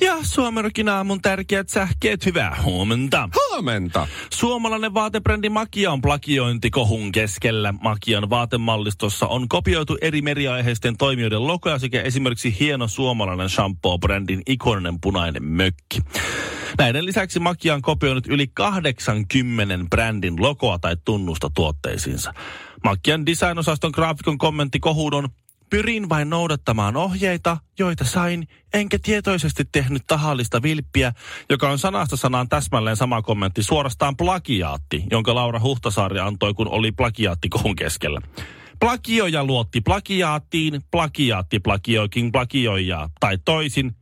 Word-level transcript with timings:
Ja 0.00 0.16
Suomerokin 0.22 0.88
aamun 0.88 1.22
tärkeät 1.22 1.68
sähkeet, 1.68 2.26
hyvää 2.26 2.56
huomenta. 2.64 3.28
Huomenta. 3.36 4.06
Suomalainen 4.32 4.94
vaatebrändi 4.94 5.48
Makia 5.48 5.92
on 5.92 6.00
plagiointikohun 6.00 7.12
keskellä. 7.12 7.74
Makian 7.80 8.30
vaatemallistossa 8.30 9.26
on 9.26 9.48
kopioitu 9.48 9.98
eri 10.00 10.22
meriaiheisten 10.22 10.96
toimijoiden 10.96 11.46
logoja 11.46 11.78
sekä 11.78 12.02
esimerkiksi 12.02 12.56
hieno 12.60 12.88
suomalainen 12.88 13.48
shampoo-brändin 13.48 14.42
ikoninen 14.46 15.00
punainen 15.00 15.44
mökki. 15.44 16.00
Näiden 16.78 17.04
lisäksi 17.04 17.40
Makia 17.40 17.74
on 17.74 17.82
kopioinut 17.82 18.26
yli 18.26 18.46
80 18.46 19.86
brändin 19.90 20.42
logoa 20.42 20.78
tai 20.78 20.96
tunnusta 21.04 21.50
tuotteisiinsa. 21.54 22.34
Makian 22.84 23.26
designosaston 23.26 23.90
graafikon 23.94 24.38
kommentti 24.38 24.80
kohuun 24.80 25.14
on 25.14 25.28
Pyrin 25.70 26.08
vain 26.08 26.30
noudattamaan 26.30 26.96
ohjeita, 26.96 27.56
joita 27.78 28.04
sain, 28.04 28.48
enkä 28.74 28.98
tietoisesti 29.02 29.64
tehnyt 29.72 30.02
tahallista 30.06 30.62
vilppiä, 30.62 31.12
joka 31.50 31.70
on 31.70 31.78
sanasta 31.78 32.16
sanaan 32.16 32.48
täsmälleen 32.48 32.96
sama 32.96 33.22
kommentti, 33.22 33.62
suorastaan 33.62 34.16
plagiaatti, 34.16 35.04
jonka 35.10 35.34
Laura 35.34 35.60
Huhtasaari 35.60 36.20
antoi, 36.20 36.54
kun 36.54 36.68
oli 36.68 36.92
plagiaatti 36.92 37.48
kohun 37.48 37.76
keskellä. 37.76 38.20
Plagioja 38.80 39.44
luotti 39.44 39.80
plagiaattiin, 39.80 40.82
plagiaatti 40.90 41.58
plagioikin 41.60 42.32
plagioijaa, 42.32 43.10
tai 43.20 43.38
toisin, 43.44 43.96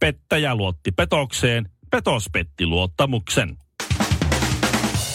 pettäjä 0.00 0.54
luotti 0.54 0.92
petokseen, 0.92 1.68
petos 1.90 2.26
petti 2.32 2.66
luottamuksen. 2.66 3.56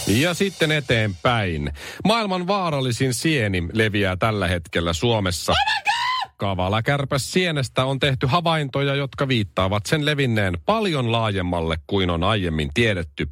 Ja 0.07 0.33
sitten 0.33 0.71
eteenpäin. 0.71 1.73
Maailman 2.05 2.47
vaarallisin 2.47 3.13
sieni 3.13 3.63
leviää 3.73 4.15
tällä 4.15 4.47
hetkellä 4.47 4.93
Suomessa. 4.93 5.53
Kavala 5.53 5.94
kärpäs 6.83 7.31
sienestä 7.31 7.85
on 7.85 7.99
tehty 7.99 8.27
havaintoja, 8.27 8.95
jotka 8.95 9.27
viittaavat 9.27 9.85
sen 9.85 10.05
levinneen 10.05 10.57
paljon 10.65 11.11
laajemmalle 11.11 11.77
kuin 11.87 12.09
on 12.09 12.23
aiemmin 12.23 12.69
tiedetty. 12.73 13.29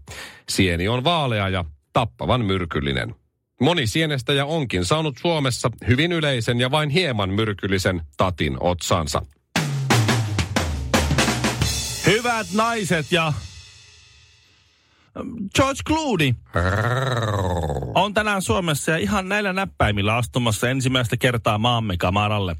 Sieni 0.49 0.87
on 0.87 1.03
vaalea 1.03 1.49
ja 1.49 1.65
tappavan 1.93 2.45
myrkyllinen. 2.45 3.15
Moni 3.61 3.87
sienestäjä 3.87 4.45
onkin 4.45 4.85
saanut 4.85 5.17
Suomessa 5.17 5.71
hyvin 5.87 6.11
yleisen 6.11 6.59
ja 6.59 6.71
vain 6.71 6.89
hieman 6.89 7.29
myrkyllisen 7.29 8.01
tatin 8.17 8.57
otsansa. 8.59 9.25
Hyvät 12.05 12.47
naiset 12.53 13.11
ja 13.11 13.33
George 15.55 15.81
Clooney 15.87 16.33
on 17.95 18.13
tänään 18.13 18.41
Suomessa 18.41 18.91
ja 18.91 18.97
ihan 18.97 19.29
näillä 19.29 19.53
näppäimillä 19.53 20.15
astumassa 20.15 20.69
ensimmäistä 20.69 21.17
kertaa 21.17 21.57
maamme 21.57 21.97
kamaralle. 21.97 22.55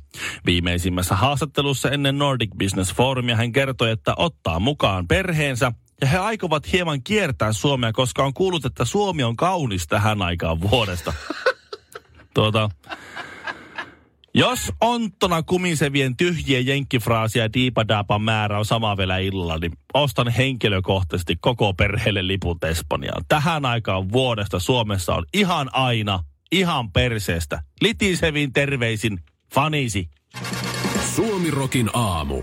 Viimeisimmässä 0.46 1.16
haastattelussa 1.16 1.92
ennen 1.92 2.18
Nordic 2.18 2.50
Business 2.58 2.94
Forumia 2.94 3.36
hän 3.36 3.52
kertoi, 3.52 3.92
että 3.92 4.14
ottaa 4.18 4.60
mukaan 4.60 5.08
perheensä 5.08 5.72
ja 6.02 6.08
he 6.08 6.18
aikovat 6.18 6.72
hieman 6.72 7.04
kiertää 7.04 7.54
Suomea, 7.54 7.94
koska 7.94 8.24
on 8.24 8.34
kuullut, 8.34 8.66
että 8.66 8.86
Suomi 8.86 9.24
on 9.24 9.36
kaunis 9.36 9.88
tähän 9.88 10.22
aikaan 10.22 10.62
vuodesta. 10.62 11.14
tuota, 12.34 12.70
jos 14.34 14.72
onttona 14.82 15.44
kumisevien 15.44 16.18
tyhjien 16.18 16.66
jenkkifraasia 16.66 17.54
diipadaapa 17.54 18.20
määrä 18.20 18.60
on 18.60 18.66
sama 18.66 18.98
vielä 18.98 19.18
illalla, 19.18 19.58
niin 19.58 19.72
ostan 19.94 20.28
henkilökohtaisesti 20.28 21.36
koko 21.42 21.74
perheelle 21.74 22.28
liput 22.28 22.64
Espanjaan. 22.64 23.26
Tähän 23.28 23.66
aikaan 23.66 24.12
vuodesta 24.12 24.60
Suomessa 24.60 25.16
on 25.16 25.26
ihan 25.34 25.70
aina, 25.74 26.20
ihan 26.52 26.92
perseestä. 26.92 27.64
Litisevin 27.82 28.54
terveisin, 28.54 29.20
fanisi. 29.54 30.10
Suomirokin 31.16 31.90
aamu. 31.94 32.42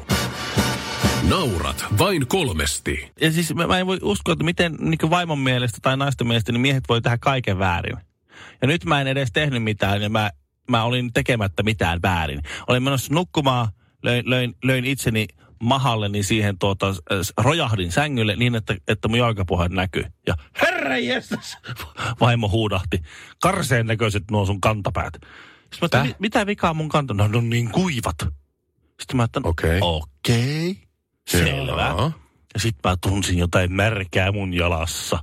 Naurat 1.29 1.85
vain 1.99 2.27
kolmesti. 2.27 3.13
Ja 3.21 3.33
siis 3.33 3.55
mä, 3.55 3.67
mä 3.67 3.79
en 3.79 3.87
voi 3.87 3.99
uskoa, 4.03 4.33
että 4.33 4.45
miten 4.45 4.77
niin 4.81 5.11
vaimon 5.11 5.39
mielestä 5.39 5.79
tai 5.83 5.97
naisten 5.97 6.27
mielestä 6.27 6.53
niin 6.53 6.61
miehet 6.61 6.85
voi 6.89 7.03
tehdä 7.03 7.19
kaiken 7.21 7.59
väärin. 7.59 7.97
Ja 8.63 8.69
nyt 8.69 8.85
mä 8.85 9.01
en 9.01 9.07
edes 9.07 9.33
tehnyt 9.33 9.63
mitään 9.63 10.03
ja 10.03 10.11
mä 10.11 10.31
mä 10.71 10.85
olin 10.85 11.13
tekemättä 11.13 11.63
mitään 11.63 12.03
väärin. 12.03 12.41
Olin 12.67 12.83
menossa 12.83 13.15
nukkumaan, 13.15 13.69
löin, 14.03 14.31
löin, 14.31 14.57
löin 14.65 14.85
itseni 14.85 15.27
mahalleni 15.63 16.23
siihen 16.23 16.59
tuota, 16.59 16.87
rojahdin 17.37 17.93
sängylle 17.93 18.37
niin, 18.37 18.55
että, 18.55 18.77
että 18.89 19.09
mun 19.09 19.19
jalkapohjat 19.19 19.73
näkyy. 19.73 20.05
Ja 20.27 20.35
herra 20.63 20.97
jestas, 20.99 21.59
vaimo 22.21 22.49
huudahti. 22.49 23.03
Karseen 23.43 23.87
näköiset 23.87 24.25
nuo 24.31 24.47
sun 24.47 24.61
kantapäät. 24.61 25.15
Sitten 25.73 26.01
mä 26.01 26.05
että, 26.05 26.17
mitä 26.19 26.47
vikaa 26.47 26.75
mun 26.75 26.89
kanta? 26.89 27.15
No, 27.15 27.29
no 27.29 27.41
niin 27.41 27.71
kuivat. 27.71 28.17
Sitten 29.01 29.17
mä 29.17 29.23
ajattelin, 29.23 29.47
okei. 29.47 29.79
Okay. 29.79 30.01
Okay. 30.29 30.75
Selvä. 31.27 31.83
Jaa. 31.83 32.13
Ja 32.55 32.61
sitten 32.61 32.91
mä 32.91 32.97
tunsin 33.01 33.39
jotain 33.39 33.73
märkää 33.73 34.33
mun 34.33 34.55
jalassa. 34.55 35.19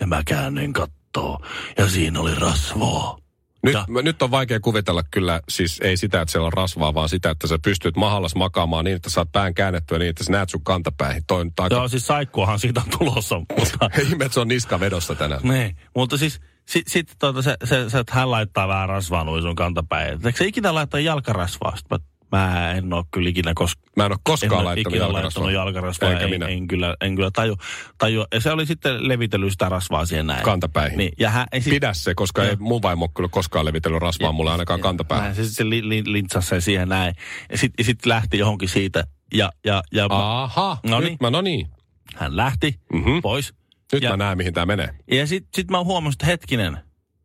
Ja 0.00 0.06
mä 0.06 0.22
käännyin 0.26 0.72
kattoo. 0.72 1.44
Ja 1.78 1.88
siinä 1.88 2.20
oli 2.20 2.34
rasvoa. 2.34 3.21
Nyt, 3.62 3.76
mä, 3.88 4.02
nyt 4.02 4.22
on 4.22 4.30
vaikea 4.30 4.60
kuvitella 4.60 5.02
kyllä, 5.10 5.40
siis 5.48 5.80
ei 5.80 5.96
sitä, 5.96 6.20
että 6.20 6.32
siellä 6.32 6.46
on 6.46 6.52
rasvaa, 6.52 6.94
vaan 6.94 7.08
sitä, 7.08 7.30
että 7.30 7.46
sä 7.46 7.58
pystyt 7.64 7.96
mahallas 7.96 8.34
makaamaan 8.34 8.84
niin, 8.84 8.96
että 8.96 9.10
saat 9.10 9.32
pään 9.32 9.54
käännettyä 9.54 9.98
niin, 9.98 10.10
että 10.10 10.24
sä 10.24 10.32
näet 10.32 10.48
sun 10.48 10.64
kantapäihin. 10.64 11.22
Toi 11.26 11.46
aika... 11.58 11.74
Joo, 11.74 11.88
siis 11.88 12.06
saikkuahan 12.06 12.58
siitä 12.58 12.80
on 12.80 12.98
tulossa. 12.98 13.38
Mutta... 13.38 13.90
Ihme, 14.02 14.28
se 14.30 14.40
on 14.40 14.48
niska 14.48 14.80
vedossa 14.80 15.14
tänään. 15.14 15.40
niin, 15.42 15.76
mutta 15.96 16.16
siis 16.16 16.40
sitten 16.66 16.92
sit, 16.92 17.16
tuota, 17.18 17.42
se, 17.42 17.56
se, 17.64 17.90
se, 17.90 17.98
että 17.98 18.14
hän 18.14 18.30
laittaa 18.30 18.68
vähän 18.68 18.88
rasvaa 18.88 19.24
noin 19.24 19.42
sun 19.42 19.56
kantapäin. 19.56 20.26
Eikö 20.26 20.38
se 20.38 20.44
ikinä 20.44 20.74
laittaa 20.74 21.00
jalkarasvaa? 21.00 21.76
Sitten 21.76 21.98
mä 22.32 22.72
en 22.72 22.92
ole 22.92 23.04
kyllä 23.10 23.28
ikinä 23.28 23.52
kos- 23.60 23.82
Mä 23.96 24.04
en 24.06 24.12
ole 24.12 24.18
koskaan 24.22 24.60
en 24.60 24.64
laittanut 24.64 24.94
ikinä 24.94 25.04
jalkarasvaa. 25.04 25.50
jalkarasvaa. 25.50 26.12
en, 26.12 26.30
minä. 26.30 26.46
En, 26.46 26.68
kyllä, 26.68 26.96
en 27.00 27.16
kyllä 27.16 27.30
taju, 27.30 27.56
taju. 27.98 28.24
Ja 28.34 28.40
se 28.40 28.50
oli 28.50 28.66
sitten 28.66 29.08
levitellyt 29.08 29.52
sitä 29.52 29.68
rasvaa 29.68 30.06
siihen 30.06 30.26
näin. 30.26 30.44
Kantapäihin. 30.44 30.98
Niin, 30.98 31.12
ja 31.18 31.30
hän, 31.30 31.46
sit, 31.60 31.70
Pidä 31.70 31.92
se, 31.92 32.14
koska 32.14 32.44
ja, 32.44 32.50
ei 32.50 32.56
mun 32.56 32.82
vaimo 32.82 33.08
kyllä 33.08 33.28
koskaan 33.28 33.64
levitellyt 33.64 34.02
rasvaa 34.02 34.28
ja, 34.28 34.32
mulle 34.32 34.50
ainakaan 34.50 34.80
ja, 34.80 34.82
kantapäähän. 34.82 35.24
Näin, 35.24 35.36
se 35.36 35.44
sitten 35.44 35.70
li, 35.70 35.88
li, 35.88 36.02
lintsasi 36.06 36.48
sen 36.48 36.62
siihen 36.62 36.88
näin. 36.88 37.14
Ja 37.50 37.58
sitten 37.58 37.84
sit 37.84 38.06
lähti 38.06 38.38
johonkin 38.38 38.68
siitä. 38.68 39.04
Ja, 39.34 39.50
ja, 39.64 39.82
ja, 39.92 40.06
Aha, 40.10 40.78
no 40.86 41.00
nyt 41.00 41.20
mä, 41.20 41.30
no 41.30 41.40
niin. 41.40 41.68
Hän 42.16 42.36
lähti 42.36 42.80
mm-hmm. 42.92 43.22
pois. 43.22 43.54
Nyt 43.92 44.02
ja, 44.02 44.10
mä 44.10 44.16
näen, 44.16 44.38
mihin 44.38 44.54
tämä 44.54 44.66
menee. 44.66 44.94
Ja 45.10 45.26
sitten 45.26 45.50
sit 45.54 45.70
mä 45.70 45.84
huomasin, 45.84 46.14
että 46.14 46.26
hetkinen, 46.26 46.78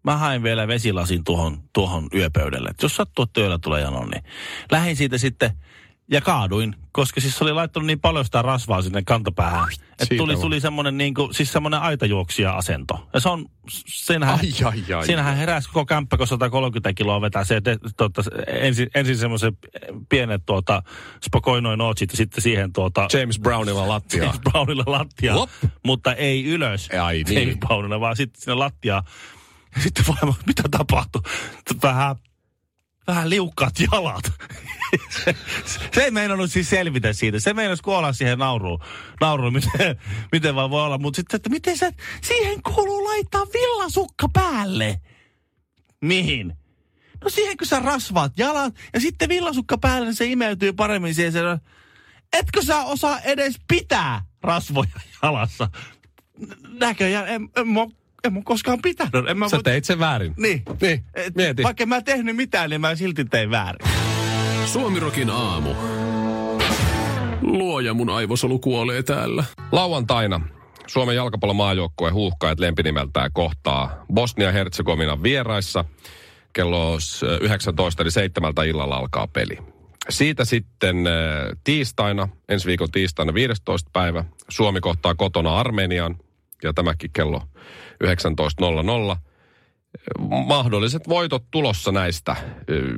mä 0.03 0.17
hain 0.17 0.43
vielä 0.43 0.67
vesilasin 0.67 1.23
tuohon, 1.23 1.57
tuohon 1.73 2.07
yöpöydälle. 2.13 2.69
Et 2.69 2.83
jos 2.83 2.95
sattuu, 2.95 3.23
että 3.23 3.33
työllä 3.33 3.59
tulee 3.59 3.81
jano, 3.81 4.05
niin 4.05 4.23
lähdin 4.71 4.95
siitä 4.95 5.17
sitten 5.17 5.51
ja 6.11 6.21
kaaduin, 6.21 6.75
koska 6.91 7.21
siis 7.21 7.41
oli 7.41 7.53
laittanut 7.53 7.87
niin 7.87 7.99
paljon 7.99 8.25
sitä 8.25 8.41
rasvaa 8.41 8.81
sinne 8.81 9.01
kantapäähän. 9.05 9.67
Että 9.99 10.15
tuli, 10.17 10.35
tuli 10.35 10.59
semmoinen 10.59 10.97
niin 10.97 11.13
kuin, 11.13 11.33
siis 11.33 11.51
semmoinen 11.51 11.79
aitajuoksija 11.79 12.53
asento. 12.53 13.09
Ja 13.13 13.19
se 13.19 13.29
on, 13.29 13.45
siinähän, 13.69 14.39
ai, 14.39 14.65
ai, 14.65 14.93
ai, 14.93 15.05
siinähän 15.05 15.37
heräsi 15.37 15.67
koko 15.67 15.85
kämppä, 15.85 16.17
kun 16.17 16.27
130 16.27 16.93
kiloa 16.93 17.21
vetää 17.21 17.43
se, 17.43 17.55
että 17.55 17.77
tuota, 17.97 18.21
ensin, 18.47 18.89
ensin 18.95 19.17
semmoisen 19.17 19.57
pienet 20.09 20.45
tuota, 20.45 20.83
spokoinoin 21.25 21.77
nootsit 21.77 22.11
ja 22.11 22.17
sitten 22.17 22.41
siihen 22.41 22.73
tuota... 22.73 23.07
James 23.13 23.39
Brownilla 23.39 23.87
lattia. 23.87 24.23
James 24.23 24.39
Brownilla 24.51 24.83
lattia, 24.87 25.35
mutta 25.85 26.13
ei 26.13 26.45
ylös 26.45 26.89
ai, 27.01 27.23
niin. 27.23 27.39
James 27.39 27.57
Brownilla, 27.57 27.99
vaan 27.99 28.15
sitten 28.15 28.41
sinne 28.41 28.55
lattiaan. 28.55 29.03
Ja 29.75 29.81
sitten 29.81 30.05
vaimo, 30.07 30.35
mitä 30.47 30.63
tapahtui? 30.71 31.21
Vähän 31.83 32.15
vähän 33.07 33.29
liukkaat 33.29 33.73
jalat. 33.91 34.31
se, 35.09 35.35
se 35.93 36.03
ei 36.03 36.11
meinannut 36.11 36.51
siis 36.51 36.69
selvitä 36.69 37.13
siitä. 37.13 37.39
Se 37.39 37.53
meinasi 37.53 37.83
kuolla 37.83 38.13
siihen 38.13 38.39
nauruun, 38.39 38.79
nauruun 39.21 39.53
miten, 39.53 39.97
miten 40.31 40.55
vaan 40.55 40.69
voi 40.69 40.83
olla. 40.83 40.97
Mutta 40.97 41.15
sitten, 41.15 41.35
että 41.35 41.49
miten 41.49 41.77
se, 41.77 41.91
siihen 42.21 42.63
kuuluu 42.63 43.03
laittaa 43.03 43.45
villasukka 43.53 44.29
päälle. 44.33 45.01
Mihin? 46.01 46.53
No 47.23 47.29
siihen, 47.29 47.57
kun 47.57 47.67
sä 47.67 47.79
rasvaat 47.79 48.33
jalat 48.37 48.75
ja 48.93 48.99
sitten 48.99 49.29
villasukka 49.29 49.77
päälle, 49.77 50.05
niin 50.07 50.15
se 50.15 50.25
imeytyy 50.25 50.73
paremmin 50.73 51.15
siihen. 51.15 51.33
Se, 51.33 51.39
etkö 52.33 52.61
sä 52.61 52.83
osaa 52.83 53.19
edes 53.19 53.55
pitää 53.67 54.25
rasvoja 54.41 54.99
jalassa? 55.23 55.69
Näköjään, 56.79 57.27
en, 57.27 57.33
en, 57.35 57.49
en 57.55 57.67
en 58.27 58.33
mä 58.33 58.41
koskaan 58.43 58.79
pitänyt. 58.81 59.29
En 59.29 59.37
mä 59.37 59.49
Sä 59.49 59.57
voi... 59.57 59.63
teit 59.63 59.85
sen 59.85 59.99
väärin. 59.99 60.33
Niin. 60.37 60.63
niin. 60.81 61.03
Et, 61.13 61.35
mieti. 61.35 61.63
Vaikka 61.63 61.85
mä 61.85 61.97
en 61.97 62.03
tehnyt 62.03 62.35
mitään, 62.35 62.69
niin 62.69 62.81
mä 62.81 62.95
silti 62.95 63.25
tein 63.25 63.51
väärin. 63.51 63.87
Suomirokin 64.65 65.29
aamu. 65.29 65.69
Luoja 67.41 67.93
mun 67.93 68.09
aivosolu 68.09 68.59
kuolee 68.59 69.03
täällä. 69.03 69.43
Lauantaina 69.71 70.41
Suomen 70.87 71.15
jalkapallomaajoukkue 71.15 72.11
huuhkajat 72.11 72.59
lempinimeltään 72.59 73.31
kohtaa 73.33 74.05
Bosnia-Herzegovinan 74.13 75.23
vieraissa. 75.23 75.85
Kello 76.53 76.97
19 77.41 78.03
eli 78.03 78.11
seitsemältä 78.11 78.63
illalla 78.63 78.95
alkaa 78.95 79.27
peli. 79.27 79.57
Siitä 80.09 80.45
sitten 80.45 81.07
äh, 81.07 81.13
tiistaina, 81.63 82.29
ensi 82.49 82.67
viikon 82.67 82.91
tiistaina 82.91 83.33
15. 83.33 83.89
päivä, 83.93 84.23
Suomi 84.49 84.79
kohtaa 84.81 85.15
kotona 85.15 85.59
Armenian, 85.59 86.15
ja 86.63 86.73
tämäkin 86.73 87.09
kello 87.13 87.41
19.00. 88.03 89.17
Mahdolliset 90.47 91.07
voitot 91.07 91.43
tulossa 91.51 91.91
näistä. 91.91 92.35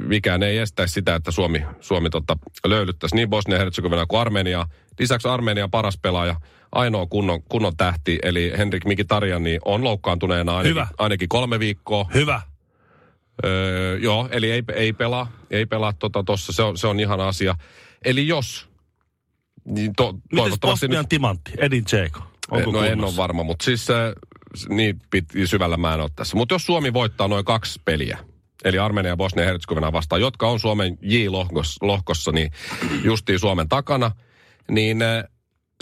Mikään 0.07 0.43
ei 0.43 0.57
estäisi 0.57 0.93
sitä, 0.93 1.15
että 1.15 1.31
Suomi, 1.31 1.65
Suomi 1.79 2.09
tota, 2.09 2.37
löylyttäisi 2.65 3.15
niin 3.15 3.29
Bosnia-Herzegovina 3.29 4.05
kuin 4.05 4.21
Armenia. 4.21 4.65
Lisäksi 4.99 5.27
Armenian 5.27 5.71
paras 5.71 5.97
pelaaja, 5.97 6.35
ainoa 6.71 7.05
kunnon, 7.05 7.43
kunnon 7.43 7.77
tähti, 7.77 8.19
eli 8.23 8.53
Henrik 8.57 8.85
Mikitarjani 8.85 9.59
on 9.65 9.83
loukkaantuneena 9.83 10.51
ainakin, 10.51 10.69
Hyvä. 10.69 10.87
ainakin 10.97 11.29
kolme 11.29 11.59
viikkoa. 11.59 12.09
Hyvä. 12.13 12.41
Öö, 13.45 13.97
joo, 13.97 14.29
eli 14.31 14.51
ei, 14.51 14.63
ei 14.73 14.93
pelaa, 14.93 15.31
ei 15.51 15.65
pelaa 15.65 15.93
tuossa, 15.93 16.09
tota, 16.11 16.33
se, 16.37 16.63
on, 16.63 16.77
se 16.77 16.87
on 16.87 16.99
ihan 16.99 17.19
asia. 17.19 17.55
Eli 18.05 18.27
jos, 18.27 18.69
niin 19.65 19.93
to, 19.97 20.13
Mites 20.13 20.23
toivottavasti 20.35 20.87
Bosnian 20.87 21.07
timantti, 21.07 21.51
Edin 21.57 21.85
Dzeko? 21.85 22.28
Onko 22.51 22.71
no 22.71 22.83
en 22.83 22.89
kunnossa? 22.89 23.15
ole 23.15 23.23
varma, 23.23 23.43
mutta 23.43 23.65
siis 23.65 23.89
äh, 23.89 24.13
niin 24.69 25.01
pit, 25.09 25.25
syvällä 25.45 25.77
mä 25.77 25.93
en 25.93 26.01
ole 26.01 26.09
tässä. 26.15 26.37
Mutta 26.37 26.55
jos 26.55 26.65
Suomi 26.65 26.93
voittaa 26.93 27.27
noin 27.27 27.45
kaksi 27.45 27.81
peliä, 27.85 28.17
eli 28.63 28.79
Armenia 28.79 29.09
ja 29.09 29.17
Bosnia 29.17 29.43
ja 29.43 29.51
Herzegovina 29.51 29.91
vastaan, 29.91 30.21
jotka 30.21 30.47
on 30.47 30.59
Suomen 30.59 30.97
J-lohkossa, 31.01 32.31
niin 32.31 32.51
justiin 33.03 33.39
Suomen 33.39 33.69
takana, 33.69 34.11
niin 34.71 35.01
äh, 35.01 35.23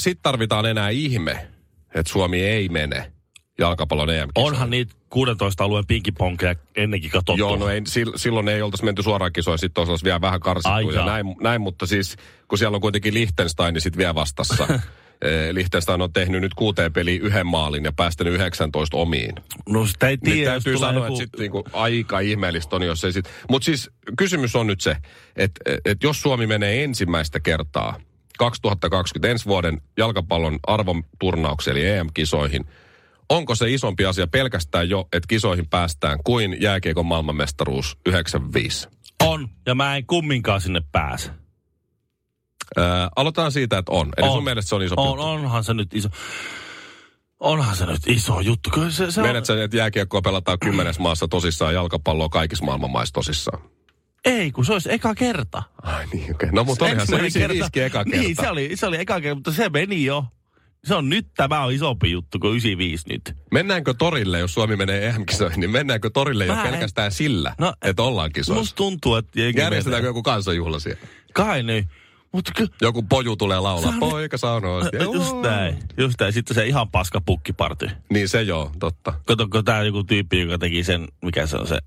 sitten 0.02 0.24
tarvitaan 0.24 0.66
enää 0.66 0.90
ihme, 0.90 1.48
että 1.96 2.12
Suomi 2.12 2.42
ei 2.42 2.70
mene 2.70 3.12
jalkapallon 3.60 4.10
em 4.10 4.30
Onhan 4.36 4.70
niitä 4.70 4.96
16 5.10 5.64
alueen 5.64 5.86
pinkiponkeja 5.88 6.56
ennenkin 6.76 7.12
katsottu. 7.12 7.40
Joo, 7.40 7.56
no 7.56 7.70
ei, 7.70 7.80
sil- 7.94 8.18
silloin 8.18 8.48
ei 8.48 8.62
oltaisi 8.62 8.86
menty 8.86 9.04
suoraan 9.04 9.34
kisoihin, 9.34 9.60
sitten 9.60 9.90
olisi 9.90 10.06
vielä 10.06 10.22
vähän 10.22 10.40
karsittu 10.40 10.70
Ai 10.70 10.96
ja 10.96 11.06
näin, 11.06 11.36
näin, 11.42 11.62
mutta 11.62 11.86
siis 11.86 12.16
kun 12.48 12.58
siellä 12.58 12.76
on 12.76 12.82
kuitenkin 12.82 13.14
Liechtenstein, 13.14 13.74
niin 13.74 13.82
sitten 13.82 13.98
vielä 13.98 14.16
vastassa. 14.16 14.68
Eh, 15.22 15.54
Liechtenstein 15.54 16.02
on 16.02 16.14
tehnyt 16.14 16.42
nyt 16.42 16.54
kuuteen 16.54 16.94
peliin 16.94 17.22
yhden 17.22 17.48
maalin 17.48 17.84
ja 17.84 17.92
päästänyt 17.92 18.34
19 18.34 18.98
omiin. 18.98 19.36
No 19.70 19.88
sitä 19.88 20.08
ei 20.08 20.18
Niin 20.24 20.34
tiedä, 20.34 20.54
jos 20.54 20.64
täytyy 20.64 20.80
sanoa, 20.80 21.06
joku... 21.06 21.22
että 21.22 21.24
sit 21.24 21.40
niinku 21.40 21.64
aika 21.74 22.20
ihmeellistä 22.20 22.76
on, 22.76 22.84
jos 22.84 23.04
ei 23.04 23.14
sit... 23.14 23.26
Mutta 23.50 23.66
siis 23.66 23.92
kysymys 24.18 24.56
on 24.56 24.68
nyt 24.68 24.82
se, 24.82 24.96
että 25.36 25.62
et 25.86 26.04
jos 26.04 26.22
Suomi 26.22 26.48
menee 26.48 26.84
ensimmäistä 26.84 27.40
kertaa 27.40 28.00
2020 28.38 29.32
ensi 29.32 29.46
vuoden 29.46 29.82
jalkapallon 29.98 30.60
arvoturnaukseen 30.68 31.78
eli 31.78 31.88
EM-kisoihin, 31.88 32.66
onko 33.30 33.56
se 33.56 33.72
isompi 33.72 34.06
asia 34.06 34.28
pelkästään 34.28 34.90
jo, 34.90 35.08
että 35.14 35.28
kisoihin 35.28 35.68
päästään 35.68 36.20
kuin 36.24 36.58
jääkiekon 36.62 37.06
maailmanmestaruus 37.06 37.98
95? 38.06 38.88
On, 39.24 39.50
ja 39.66 39.76
mä 39.76 39.96
en 39.96 40.06
kumminkaan 40.06 40.62
sinne 40.62 40.82
pääse. 40.92 41.32
Öö, 42.78 42.86
aloitetaan 43.16 43.52
siitä, 43.52 43.78
että 43.78 43.92
on. 43.92 44.10
Eli 44.18 44.28
On. 44.28 44.34
sun 44.34 44.44
mielestä 44.44 44.70
se 44.70 44.76
on 44.76 44.82
iso 44.84 44.96
On, 44.98 45.08
juttu. 45.08 45.24
onhan 45.24 45.64
se 45.64 45.74
nyt 45.74 45.94
iso... 45.94 46.10
Onhan 47.40 47.76
se 47.76 47.86
nyt 47.86 48.08
iso 48.08 48.40
juttu. 48.40 48.70
Kyllä 48.70 48.92
se, 48.92 49.12
se 49.12 49.22
on... 49.22 49.28
Menet 49.28 49.46
sä, 49.46 49.64
että 49.64 49.78
jääkiekkoa 49.78 50.22
pelataan 50.22 50.60
kymmenes 50.60 51.00
maassa 51.00 51.28
tosissaan, 51.28 51.74
jalkapalloa 51.74 52.30
kaikissa 52.30 52.66
maailman 52.66 52.92
maissa 52.92 53.14
tosissaan? 53.14 53.62
Ei, 54.26 54.52
kun 54.52 54.66
se 54.66 54.74
olisi 54.74 54.92
eka 54.94 55.16
kerta. 55.16 55.64
Ai 55.84 56.06
niin, 56.06 56.24
okei. 56.24 56.32
Okay. 56.32 56.50
No 56.52 56.64
mutta 56.64 56.86
olihan 56.86 57.08
se 57.08 57.16
Ensimmäinen 57.16 57.58
95 57.58 57.82
eka 57.82 58.04
kerta. 58.06 58.20
Niin, 58.22 58.36
se 58.36 58.50
oli, 58.50 58.72
se 58.76 58.86
oli 58.88 58.98
eka 59.00 59.22
kerta, 59.22 59.36
mutta 59.36 59.52
se 59.52 59.70
meni 59.70 60.06
jo. 60.06 60.26
Se 60.86 60.96
on 60.96 61.10
nyt, 61.10 61.28
tämä 61.38 61.64
on 61.64 61.72
isompi 61.72 62.12
juttu 62.12 62.40
kuin 62.40 62.50
95 62.52 63.10
nyt. 63.10 63.34
Mennäänkö 63.52 63.94
torille, 63.94 64.40
jos 64.40 64.54
Suomi 64.54 64.76
menee 64.76 65.08
EM-kisoihin, 65.08 65.60
niin 65.60 65.70
mennäänkö 65.72 66.10
torille 66.10 66.46
jo 66.46 66.56
Mä 66.56 66.64
en- 66.64 66.72
pelkästään 66.72 67.12
sillä, 67.12 67.56
No, 67.60 67.74
että 67.82 68.04
ollaan 68.04 68.32
kisoissa? 68.34 68.60
Musta 68.62 68.76
tuntuu, 68.76 69.16
että... 69.16 69.42
Järjestetäänkö 69.42 70.08
joku 70.10 70.24
kansanjuhla 70.24 70.80
siellä? 70.80 71.02
Kai 71.34 71.64
niin. 71.64 71.90
Mutta 72.34 72.52
ky- 72.56 72.68
Joku 72.82 73.04
poju 73.04 73.36
tulee 73.36 73.60
laulaa, 73.60 73.82
Se 73.82 73.88
on- 73.88 74.00
poika 74.00 74.38
sanoo. 74.38 74.82
Ä, 74.82 75.04
Just 75.04 75.36
näin, 75.44 75.78
just 75.98 76.20
näin. 76.20 76.34
Sitten 76.34 76.56
se 76.56 76.66
ihan 76.68 76.92
paska 76.92 77.22
pukkiparty. 77.22 77.90
Niin 78.10 78.30
se 78.30 78.42
joo, 78.42 78.72
totta. 78.80 79.14
Katsokko 79.26 79.64
tää 79.64 79.84
joku 79.84 80.04
tyyppi, 80.04 80.40
joka 80.40 80.58
teki 80.58 80.84
sen, 80.84 81.08
mikä 81.26 81.46
se 81.48 81.58
on 81.58 81.68
se 81.68 81.78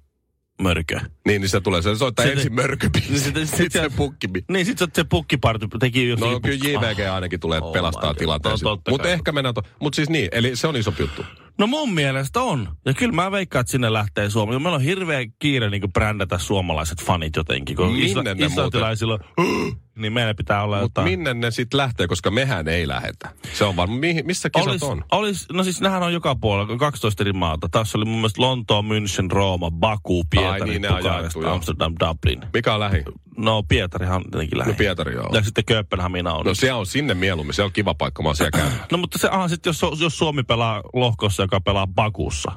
mörkö. 0.62 1.00
Niin, 1.26 1.40
niin 1.40 1.48
se 1.48 1.60
tulee. 1.60 1.82
Se 1.82 1.96
soittaa 1.96 2.24
Sitten- 2.24 2.38
ensin 2.38 2.54
mörköbiisi, 2.54 3.18
Sitten- 3.24 3.46
sitten 3.46 3.64
sitten- 3.64 3.90
se 3.90 3.96
pukkibi. 3.96 4.44
Niin 4.48 4.66
sit 4.66 4.78
se, 4.78 4.86
se 4.94 5.04
pukkiparty 5.04 5.68
teki 5.80 6.08
jo 6.08 6.16
No 6.16 6.40
kyllä 6.40 6.56
JVG 6.70 7.10
ainakin 7.14 7.40
tulee 7.40 7.60
Oh 7.60 7.72
pelastaa 7.72 8.10
God. 8.10 8.16
tilanteen. 8.18 8.56
No, 8.62 8.78
Mutta 8.90 9.08
ehkä 9.08 9.32
mennään... 9.32 9.54
To- 9.54 9.62
Mutta 9.80 9.96
siis 9.96 10.08
niin, 10.10 10.28
eli 10.32 10.56
se 10.56 10.66
on 10.66 10.76
iso 10.76 10.92
juttu. 10.98 11.24
No 11.58 11.66
mun 11.66 11.94
mielestä 11.94 12.40
on. 12.42 12.68
Ja 12.86 12.94
kyllä 12.94 13.12
mä 13.12 13.32
veikkaan, 13.32 13.60
että 13.60 13.70
sinne 13.70 13.92
lähtee 13.92 14.30
Suomi. 14.30 14.52
Meillä 14.58 14.76
on 14.76 14.80
hirveä 14.82 15.26
kiire 15.38 15.70
niin 15.70 15.92
brändätä 15.92 16.38
suomalaiset 16.38 17.02
fanit 17.02 17.36
jotenkin. 17.36 17.76
Kun 17.76 17.86
Minne 17.92 18.06
isla- 18.06 18.22
ne 18.22 18.34
muuten- 18.34 18.50
islantilaisilla 18.50 19.18
on, 19.36 19.76
niin 19.94 20.12
meillä 20.12 20.34
pitää 20.34 20.62
olla 20.62 20.80
Mutta 20.80 21.00
jotain. 21.00 21.18
minne 21.18 21.34
ne 21.34 21.50
sitten 21.50 21.78
lähtee, 21.78 22.06
koska 22.08 22.30
mehän 22.30 22.68
ei 22.68 22.88
lähetä. 22.88 23.30
Se 23.52 23.64
on 23.64 23.76
varmaan, 23.76 24.00
mihin- 24.00 24.26
missä 24.26 24.50
kisat 24.50 24.68
Olis, 24.68 24.82
on? 24.82 25.04
olis, 25.12 25.46
no 25.52 25.64
siis 25.64 25.80
nehän 25.80 26.02
on 26.02 26.12
joka 26.12 26.34
puolella, 26.36 26.76
12 26.76 27.22
eri 27.22 27.32
maata. 27.32 27.68
Tässä 27.68 27.98
oli 27.98 28.04
mun 28.04 28.16
mielestä 28.18 28.42
Lontoa, 28.42 28.82
München, 28.82 29.30
Rooma, 29.30 29.70
Baku, 29.70 30.24
Pietari, 30.30 30.78
niin, 30.78 30.92
on 30.92 30.96
Bukarest. 30.96 31.36
Amsterdam, 31.36 31.94
Dublin. 32.00 32.40
Mikä 32.54 32.74
on 32.74 32.80
lähi? 32.80 33.04
No 33.36 33.62
Pietarihan 33.62 34.16
on 34.16 34.30
tietenkin 34.30 34.58
lähin. 34.58 34.70
No 34.72 34.76
Pietari 34.78 35.14
joo. 35.14 35.28
Ja 35.32 35.42
sitten 35.42 35.64
Kööpenhamina 35.64 36.32
on. 36.34 36.46
No 36.46 36.54
se 36.54 36.72
on 36.72 36.86
sinne 36.86 37.14
mieluummin, 37.14 37.54
se 37.54 37.62
on 37.62 37.72
kiva 37.72 37.94
paikka, 37.94 38.22
mä 38.22 38.28
oon 38.28 38.36
siellä 38.36 38.50
käynyt. 38.50 38.78
No 38.92 38.98
mutta 38.98 39.18
se, 39.18 39.28
aha, 39.28 39.48
sitten 39.48 39.70
jos, 39.70 40.00
jos 40.00 40.18
Suomi 40.18 40.42
pelaa 40.42 40.82
lohkossa, 40.92 41.42
joka 41.42 41.60
pelaa 41.60 41.86
Bakussa, 41.86 42.52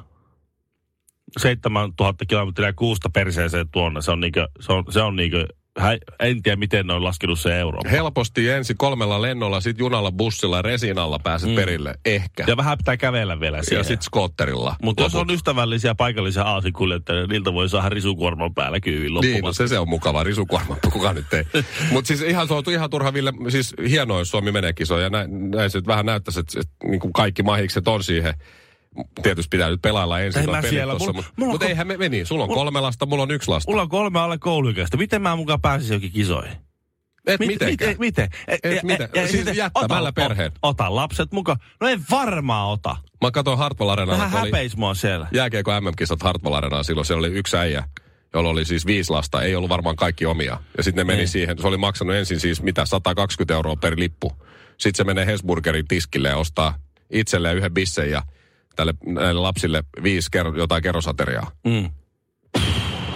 7000 1.38 2.24
kilometriä 2.26 2.72
kuusta 2.72 3.10
perseeseen 3.10 3.68
tuonne, 3.72 4.02
se 4.02 4.10
on 4.10 4.20
niinkö, 4.20 4.48
se 4.60 4.72
on, 4.72 4.84
se 4.90 5.02
on 5.02 5.16
niinkö, 5.16 5.46
hä, 5.78 5.98
en 6.20 6.42
tiedä 6.42 6.56
miten 6.56 6.86
ne 6.86 6.92
on 6.92 7.04
laskenut 7.04 7.40
se 7.40 7.60
euro. 7.60 7.80
Helposti 7.90 8.48
ensin 8.48 8.76
kolmella 8.76 9.22
lennolla, 9.22 9.60
sit 9.60 9.78
junalla, 9.78 10.12
bussilla 10.12 10.56
ja 10.56 10.62
resinalla 10.62 11.18
pääset 11.18 11.50
mm. 11.50 11.54
perille. 11.54 11.94
Ehkä. 12.04 12.44
Ja 12.46 12.56
vähän 12.56 12.78
pitää 12.78 12.96
kävellä 12.96 13.40
vielä 13.40 13.56
ja 13.56 13.62
siihen. 13.62 13.84
sit 13.84 14.02
skootterilla. 14.02 14.76
mutta 14.82 15.02
jos 15.02 15.14
on 15.14 15.30
ystävällisiä 15.30 15.94
paikallisia 15.94 16.42
aasikuljettajia, 16.42 17.20
niin 17.20 17.30
niiltä 17.30 17.52
voi 17.52 17.68
saada 17.68 17.88
risukuorman 17.88 18.54
päällä 18.54 18.80
kyydin 18.80 19.14
Niin, 19.14 19.44
no 19.44 19.52
se, 19.52 19.68
se 19.68 19.78
on 19.78 19.88
mukava, 19.88 20.24
risukuorma, 20.24 20.76
kuka 20.92 21.12
nyt 21.12 21.32
ei. 21.32 21.44
Mutta 21.92 22.08
siis 22.08 22.22
ihan, 22.22 22.48
se 22.48 22.54
on 22.54 22.64
ihan 22.70 22.90
turha, 22.90 23.12
Ville, 23.12 23.32
siis 23.48 23.74
hienoa, 23.88 24.18
jos 24.18 24.30
Suomi 24.30 24.52
menee 24.52 24.72
kisoon, 24.72 25.02
ja 25.02 25.10
näin, 25.10 25.50
näin 25.50 25.70
se 25.70 25.82
vähän 25.86 26.06
näyttäisi, 26.06 26.40
että, 26.40 26.60
että 26.60 26.88
niin 26.88 27.00
kuin 27.00 27.12
kaikki 27.12 27.42
mahikset 27.42 27.88
on 27.88 28.04
siihen. 28.04 28.34
Tietysti 29.22 29.48
pitää 29.56 29.70
nyt 29.70 29.82
pelailla 29.82 30.20
ensin 30.20 30.40
Ei 30.40 30.46
mä 30.46 30.62
siellä, 30.62 30.92
tossa, 30.92 31.06
mulla- 31.12 31.16
mutta 31.16 31.32
mulla 31.36 31.52
mut 31.52 31.62
eihän 31.62 31.86
me 31.86 31.96
meni. 31.96 32.24
Sulla 32.24 32.44
on 32.44 32.50
mulla- 32.50 32.60
kolme 32.64 32.80
lasta, 32.80 33.06
mulla 33.06 33.22
on 33.22 33.30
yksi 33.30 33.48
lasta. 33.50 33.70
Mulla 33.70 33.82
on 33.82 33.88
kolme 33.88 34.20
alle 34.20 34.38
kouluikäistä. 34.38 34.96
Miten 34.96 35.22
mä 35.22 35.36
mukaan 35.36 35.60
pääsisin 35.60 35.94
jokin 35.94 36.12
kisoihin? 36.12 36.52
Et 37.26 37.40
Mit- 37.40 37.46
mitenkään. 37.48 37.96
Miten? 37.98 38.28
miten? 38.28 38.28
Et 38.62 38.82
miten? 38.82 39.08
Siis 39.30 39.56
jättämällä 39.56 40.12
perheen. 40.12 40.52
Ota 40.62 40.94
lapset 40.94 41.32
mukaan. 41.32 41.58
No 41.80 41.88
en 41.88 42.00
varmaan 42.10 42.68
ota. 42.70 42.96
Mä 43.24 43.30
katsoin 43.30 43.58
Hartwall 43.58 43.88
Arenalla, 43.90 44.24
Vähän 44.24 44.40
häpeis 44.44 44.76
mua 44.76 44.94
siellä. 44.94 45.26
jääkiekko 45.32 45.80
MM-kisat 45.80 46.22
Hartwall 46.22 46.54
Arenalla 46.54 46.82
silloin. 46.82 47.04
Siellä 47.06 47.18
oli 47.26 47.34
yksi 47.34 47.56
äijä, 47.56 47.84
jolla 48.34 48.48
oli 48.50 48.64
siis 48.64 48.86
viisi 48.86 49.10
lasta. 49.12 49.42
Ei 49.42 49.54
ollut 49.56 49.68
varmaan 49.70 49.96
kaikki 49.96 50.26
omia. 50.26 50.60
Ja 50.76 50.82
sitten 50.82 51.06
ne 51.06 51.12
meni 51.12 51.16
Niin. 51.18 51.28
siihen. 51.28 51.58
Se 51.58 51.66
oli 51.66 51.76
maksanut 51.76 52.14
ensin 52.16 52.40
siis 52.40 52.62
mitä, 52.62 52.86
120 52.86 53.54
euroa 53.54 53.76
per 53.76 53.94
lippu. 53.98 54.32
Sitten 54.78 54.96
se 54.96 55.04
menee 55.04 55.26
Hesburgerin 55.26 55.88
tiskille 55.88 56.28
ja 56.28 56.36
ostaa 56.36 56.78
itselleen 57.10 57.56
yhden 57.56 57.74
bissen 57.74 58.10
ja 58.10 58.22
tälle 58.76 58.94
näille 59.06 59.40
lapsille 59.40 59.84
viisi 60.02 60.28
ker- 60.36 60.58
jotain 60.58 60.82
kerrosateriaa. 60.82 61.50
Mm. 61.64 61.90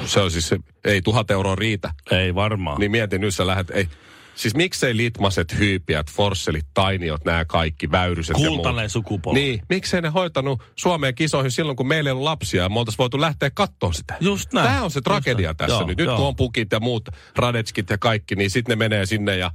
Se 0.04 0.20
on 0.20 0.30
siis, 0.30 0.54
ei 0.84 1.02
tuhat 1.02 1.30
euroa 1.30 1.54
riitä. 1.54 1.90
Ei 2.10 2.34
varmaan. 2.34 2.80
Niin 2.80 2.90
mietin 2.90 3.20
nyt 3.20 3.34
sä 3.34 3.46
lähdet, 3.46 3.70
ei. 3.70 3.88
Siis 4.34 4.54
miksei 4.54 4.96
litmaset, 4.96 5.58
hyypiät, 5.58 6.10
forsselit, 6.10 6.66
tainiot, 6.74 7.24
nämä 7.24 7.44
kaikki, 7.44 7.90
väyryset 7.90 8.36
ja 8.38 8.44
muut. 8.48 8.56
Kultainen 8.56 8.90
sukupolvi. 8.90 9.40
Niin, 9.40 9.62
miksei 9.68 10.02
ne 10.02 10.08
hoitanut 10.08 10.62
Suomeen 10.76 11.14
kisoihin 11.14 11.50
silloin, 11.50 11.76
kun 11.76 11.88
meillä 11.88 12.08
ei 12.08 12.12
ollut 12.12 12.24
lapsia 12.24 12.62
ja 12.62 12.68
me 12.68 12.78
oltaisiin 12.78 12.98
voitu 12.98 13.20
lähteä 13.20 13.50
kattoon 13.50 13.94
sitä. 13.94 14.14
Just 14.20 14.52
näin. 14.52 14.68
Tämä 14.68 14.82
on 14.82 14.90
se 14.90 15.00
tragedia 15.00 15.32
Just 15.34 15.44
näin. 15.44 15.56
tässä 15.56 15.74
Joo, 15.74 15.86
nyt. 15.86 15.98
Nyt 15.98 16.06
joo. 16.06 16.16
kun 16.16 16.26
on 16.26 16.36
pukit 16.36 16.72
ja 16.72 16.80
muut, 16.80 17.08
radetskit 17.36 17.90
ja 17.90 17.98
kaikki, 17.98 18.34
niin 18.34 18.50
sitten 18.50 18.72
ne 18.72 18.76
menee 18.88 19.06
sinne 19.06 19.36
ja 19.36 19.50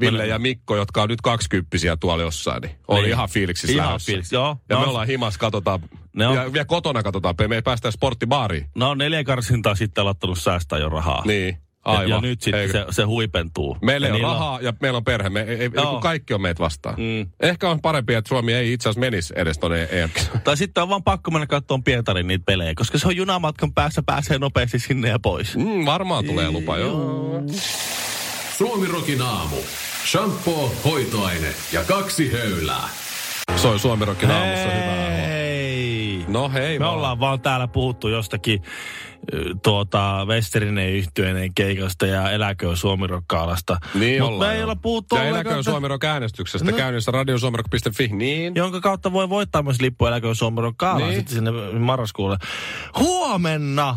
Ville 0.00 0.26
ja 0.26 0.38
Mikko, 0.38 0.76
jotka 0.76 1.02
on 1.02 1.08
nyt 1.08 1.20
kaksikymppisiä 1.20 1.96
tuolla 1.96 2.22
jossain, 2.22 2.60
niin 2.62 2.76
on 2.88 2.96
Niin. 3.02 3.08
ihan 3.10 3.28
fiiliksissä 3.28 3.74
Ihan 3.82 4.00
fiiliksi, 4.00 4.34
joo. 4.34 4.56
Ja 4.68 4.76
No. 4.76 4.82
me 4.82 4.88
ollaan 4.88 5.06
himas, 5.06 5.38
katsotaan. 5.38 5.80
Ne 6.16 6.26
on- 6.26 6.36
Ja 6.36 6.52
vielä 6.52 6.64
kotona 6.64 7.02
katsotaan, 7.02 7.34
me 7.48 7.54
ei 7.54 7.62
päästä 7.62 7.90
sporttibaariin. 7.90 8.66
No 8.74 8.94
neljä 8.94 9.24
karsintaa 9.24 9.74
sitten 9.74 10.02
alattanut 10.02 10.38
säästää 10.38 10.78
jo 10.78 10.88
rahaa. 10.88 11.22
Niin, 11.26 11.48
Ja, 11.48 11.56
aivan. 11.92 12.08
ja 12.08 12.20
nyt 12.20 12.42
sitten 12.42 12.72
se, 12.72 12.84
se 12.90 13.02
huipentuu. 13.02 13.76
Meillä 13.82 14.06
ja 14.06 14.12
niillä 14.12 14.28
rahaa 14.28 14.60
ja 14.60 14.72
meillä 14.80 14.96
on 14.96 15.04
perhe. 15.04 15.28
Me, 15.30 15.40
ei, 15.40 15.56
ei, 15.56 15.70
Joo. 15.74 15.92
kun 15.92 16.00
kaikki 16.00 16.34
on 16.34 16.40
meitä 16.42 16.58
vastaan. 16.58 16.94
Mm. 16.98 17.30
Ehkä 17.40 17.70
on 17.70 17.80
parempi, 17.80 18.14
että 18.14 18.28
Suomi 18.28 18.52
ei 18.52 18.72
itse 18.72 18.88
asiassa 18.88 19.00
menisi 19.00 19.34
edes 19.36 19.58
tuonne 19.58 19.88
em 19.90 20.10
Tai 20.44 20.56
sitten 20.56 20.82
on 20.82 20.88
vaan 20.88 21.02
pakko 21.02 21.30
mennä 21.30 21.46
katsomaan 21.46 21.82
Pietarin 21.84 22.26
niitä 22.26 22.44
pelejä, 22.46 22.72
koska 22.76 22.98
se 22.98 23.08
on 23.08 23.16
junamatkan 23.16 23.72
päässä, 23.74 24.02
pääsee 24.06 24.38
nopeasti 24.38 24.78
sinne 24.78 25.08
ja 25.08 25.18
pois. 25.18 25.56
mm, 25.56 25.86
Varmaan 25.86 26.24
tulee 26.24 26.50
lupa, 26.50 26.78
joo. 26.78 27.42
Suomirokin 28.58 29.22
aamu. 29.22 29.56
Shampoo, 30.06 30.72
hoitoaine 30.84 31.54
ja 31.72 31.84
kaksi 31.84 32.32
höylää. 32.32 32.88
Soi 33.56 33.78
Suomirokin 33.78 34.30
aamussa 34.30 34.64
hyvää. 34.70 35.10
Hei! 35.10 36.24
No 36.28 36.50
hei 36.50 36.78
Me 36.78 36.84
vaan. 36.84 36.94
ollaan 36.96 37.20
vaan 37.20 37.40
täällä 37.40 37.68
puhuttu 37.68 38.08
jostakin, 38.08 38.62
tuota 39.62 40.24
Westerinen 40.28 40.90
yhtyeen 40.92 41.54
keikasta 41.54 42.06
ja 42.06 42.30
eläköön 42.30 42.76
Suomirokkaalasta. 42.76 43.76
Niin 43.94 44.22
Mutta 44.22 44.34
ollaan, 44.34 44.50
me 44.50 44.56
ei 44.56 44.62
olla 44.62 44.76
puhuttu 44.76 45.16
Ja 45.16 45.24
eläköön 45.24 45.58
että- 45.60 45.70
Suomirok 45.70 46.04
äänestyksestä 46.04 46.70
No. 46.70 46.76
käynnissä 46.76 47.10
radiosuomirok.fi. 47.12 48.08
Niin. 48.08 48.54
jonka 48.54 48.80
kautta 48.80 49.12
voi 49.12 49.28
voittaa 49.28 49.62
myös 49.62 49.80
lippu 49.80 50.06
eläköön 50.06 50.34
Suomirokkaalaan 50.36 51.10
niin. 51.10 51.14
sitten 51.20 51.34
sinne 51.34 51.50
marraskuulle. 51.78 52.36
Huomenna 52.98 53.96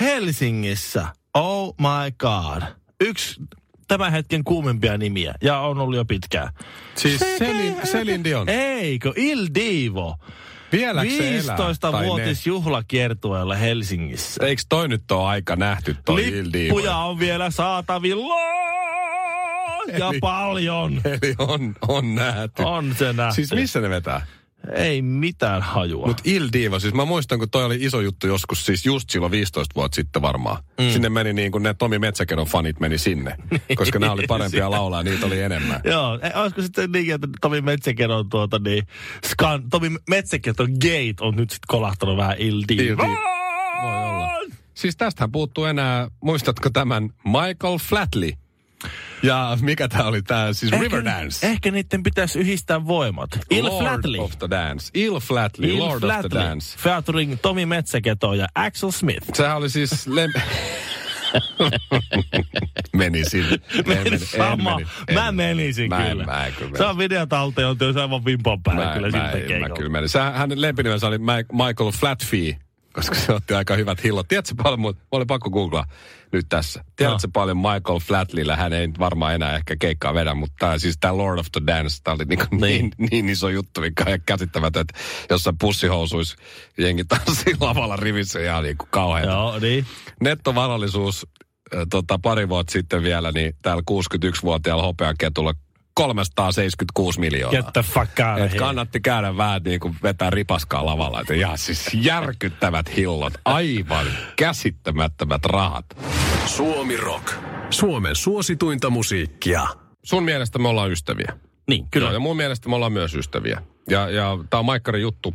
Helsingissä, 0.00 1.06
oh 1.34 1.74
my 1.78 2.10
god, 2.18 2.62
yksi 3.00 3.40
tämän 3.88 4.12
hetken 4.12 4.44
kuumimpia 4.44 4.98
nimiä, 4.98 5.34
ja 5.42 5.58
on 5.58 5.78
ollut 5.78 5.96
jo 5.96 6.04
pitkään. 6.04 6.48
Siis 6.94 7.20
Selin, 7.38 7.76
Selin 7.84 8.24
Dion. 8.24 8.48
Eikö, 8.48 9.12
Il 9.16 9.48
Divo. 9.54 10.16
Vieläkö 10.72 11.10
se 11.10 11.16
elää? 11.38 11.56
15 11.56 11.92
Tai 11.92 12.00
ne? 12.00 12.06
vuotis 12.06 12.46
juhlakiertueella 12.46 13.54
Helsingissä. 13.54 14.46
Eikö 14.46 14.62
toi 14.68 14.88
nyt 14.88 15.10
ole 15.10 15.28
aika 15.28 15.56
nähty 15.56 15.96
toi 16.04 16.28
Il 16.28 16.50
Divo? 16.52 16.74
Lippuja 16.76 16.96
on 16.96 17.18
vielä 17.18 17.50
saatavilla. 17.50 18.34
Ja 19.98 20.08
Eli- 20.08 20.18
paljon. 20.20 21.00
Eli 21.04 21.34
on, 21.38 21.74
on 21.88 22.14
nähty. 22.14 22.62
On 22.62 22.94
se 22.98 23.12
nähty. 23.12 23.34
Siis 23.34 23.52
missä 23.52 23.80
ne 23.80 23.90
vetää? 23.90 24.26
Ei 24.74 25.02
mitään 25.02 25.62
hajua. 25.62 26.06
Mutta 26.06 26.22
Il 26.26 26.48
Divo, 26.52 26.78
siis 26.78 26.94
mä 26.94 27.04
muistan, 27.04 27.38
kun 27.38 27.50
toi 27.50 27.64
oli 27.64 27.76
iso 27.80 28.00
juttu 28.00 28.26
joskus, 28.26 28.66
siis 28.66 28.86
just 28.86 29.10
silloin 29.10 29.30
15 29.30 29.74
vuotta 29.74 29.94
sitten 29.94 30.22
varmaan. 30.22 30.62
Mm. 30.80 30.90
Sinne 30.90 31.08
meni 31.08 31.32
niin 31.32 31.52
kuin 31.52 31.62
ne 31.62 31.74
Tomi 31.74 31.98
Metsäkedon 31.98 32.46
fanit 32.46 32.80
meni 32.80 32.98
sinne, 32.98 33.36
koska 33.76 33.98
nämä 33.98 34.12
oli 34.12 34.24
parempia 34.28 34.70
laulaa 34.70 35.00
ja 35.00 35.04
niitä 35.04 35.26
oli 35.26 35.40
enemmän. 35.40 35.80
Joo, 35.92 36.18
e, 36.22 36.30
olisiko 36.34 36.62
sitten 36.62 36.92
niin, 36.92 37.14
että 37.14 37.28
Tomi 37.40 37.60
Metsäkeron 37.60 38.28
tuota 38.28 38.58
niin, 38.58 38.86
skan, 39.26 39.70
Tomi 39.70 39.90
Metsäkeron 40.08 40.70
gate 40.72 41.14
on 41.20 41.36
nyt 41.36 41.50
sitten 41.50 41.66
kolahtanut 41.68 42.16
vähän 42.16 42.36
Il. 42.38 42.62
Divo. 42.68 43.02
Voi 43.82 44.08
olla. 44.08 44.28
Siis 44.74 44.96
tästähän 44.96 45.32
puuttuu 45.32 45.64
enää, 45.64 46.08
muistatko 46.20 46.70
tämän 46.70 47.10
Michael 47.24 47.78
Flatley? 47.88 48.32
Ja 49.22 49.58
mikä 49.60 49.88
tää 49.88 50.04
oli 50.06 50.22
tää, 50.22 50.52
siis 50.52 50.72
Riverdance. 50.72 51.46
Ehkä 51.46 51.70
niiden 51.70 52.02
pitäisi 52.02 52.38
yhdistää 52.38 52.86
voimat. 52.86 53.30
Il 53.50 53.64
Lord 53.64 53.84
Flatley. 53.86 54.20
of 54.20 54.38
the 54.38 54.50
Dance. 54.50 54.90
Il 54.94 55.20
Flatley, 55.20 55.70
Il 55.70 55.78
Lord 55.78 55.94
of 55.94 56.00
the 56.00 56.08
Flatley. 56.08 56.42
Dance. 56.42 56.78
Featuring 56.78 57.36
Tomi 57.42 57.66
Metsäketo 57.66 58.34
ja 58.34 58.46
Axel 58.54 58.90
Smith. 58.90 59.26
Sehän 59.34 59.56
oli 59.56 59.70
siis... 59.70 60.06
Lem... 60.06 60.30
meni 62.96 63.24
sinne. 63.24 63.58
En 63.74 63.84
Meni 63.86 64.04
meni, 64.04 64.14
en 64.14 64.18
sama. 64.18 64.76
meni, 64.76 64.88
en 65.08 65.14
Mä 65.14 65.32
menisin 65.32 65.88
mä 65.88 66.06
kyllä. 66.08 66.24
Mä 66.24 66.46
en 66.46 66.52
kyllä 66.52 66.78
Se 66.78 66.84
on 66.84 66.98
videotalteen, 66.98 67.68
on 67.68 67.76
aivan 68.00 68.24
vimpan 68.24 68.62
päällä 68.62 68.84
Mä, 68.84 68.92
kyllä 68.94 69.10
mä, 69.10 69.12
siltä 69.30 69.38
mä 69.38 69.46
keikalla. 69.48 69.76
kyllä 69.76 69.90
menin. 69.90 70.08
Sä, 70.08 70.30
hänen 70.30 70.60
lempinimensä 70.60 71.06
oli 71.06 71.18
Michael 71.52 71.90
Flatfee, 72.00 72.56
koska 72.92 73.14
se 73.14 73.32
otti 73.32 73.54
aika 73.54 73.76
hyvät 73.76 74.04
hillot. 74.04 74.28
Tiedätkö 74.28 74.54
paljon, 74.62 74.80
mutta 74.80 75.02
oli 75.10 75.24
pakko 75.24 75.50
googlaa 75.50 75.84
nyt 76.32 76.46
tässä. 76.48 76.84
Tiedätkö 76.96 77.26
No. 77.26 77.30
paljon 77.32 77.56
Michael 77.56 77.98
Flatleyllä, 78.06 78.56
hän 78.56 78.72
ei 78.72 78.88
varmaan 78.98 79.34
enää 79.34 79.56
ehkä 79.56 79.76
keikkaa 79.76 80.14
vedä, 80.14 80.34
mutta 80.34 80.56
tää, 80.58 80.78
siis 80.78 80.96
tämä 81.00 81.16
Lord 81.16 81.38
of 81.38 81.46
the 81.52 81.60
Dance, 81.66 81.96
tämä 82.04 82.14
oli 82.14 82.24
niin, 82.24 82.38
niin. 82.50 82.60
niin, 82.60 82.92
niin 83.10 83.28
iso 83.28 83.48
juttu, 83.48 83.80
mikä 83.80 84.04
on 84.06 84.18
käsittämätön, 84.26 84.80
että 84.80 84.98
jossain 85.30 85.58
pussihousuissa 85.60 86.36
jengi 86.78 87.04
tanssii 87.04 87.54
lavalla 87.60 87.96
rivissä 87.96 88.40
ihan 88.40 88.64
niin 88.64 88.78
kuin 88.78 88.88
kauheata. 88.90 89.30
Joo, 89.32 89.58
niin. 89.58 89.86
Nettovarallisuus 90.20 91.26
tota, 91.90 92.18
pari 92.22 92.48
vuotta 92.48 92.72
sitten 92.72 93.02
vielä, 93.02 93.32
niin 93.32 93.56
täällä 93.62 93.82
61-vuotiaalla 93.90 94.82
hopeaketulla 94.82 95.54
376 95.94 97.20
miljoonaa. 97.20 97.62
Get 97.62 97.72
the 97.72 97.82
fuck 97.82 97.98
out 97.98 98.40
of 98.40 98.52
Et 98.52 98.54
kannatti 98.54 99.00
käydä 99.00 99.36
vähän 99.36 99.62
niin 99.62 99.80
kuin 99.80 99.96
vetää 100.02 100.30
ripaskaa 100.30 100.86
lavalla. 100.86 101.20
Että 101.20 101.34
ja 101.34 101.56
siis 101.56 101.86
järkyttävät 101.94 102.96
hillot, 102.96 103.32
aivan 103.44 104.06
käsittämättömät 104.36 105.44
rahat. 105.44 105.86
Suomi 106.46 106.96
Rock. 106.96 107.32
Suomen 107.70 108.16
suosituinta 108.16 108.90
musiikkia. 108.90 109.66
Sun 110.02 110.22
mielestä 110.22 110.58
me 110.58 110.68
ollaan 110.68 110.92
ystäviä. 110.92 111.32
Niin, 111.68 111.86
kyllä. 111.90 112.06
Joo, 112.06 112.12
ja 112.12 112.18
mun 112.18 112.36
mielestä 112.36 112.68
me 112.68 112.74
ollaan 112.74 112.92
myös 112.92 113.14
ystäviä. 113.14 113.62
Ja, 113.90 114.10
ja 114.10 114.38
tämä 114.50 114.58
on 114.58 114.64
Maikkarin 114.64 115.02
juttu, 115.02 115.34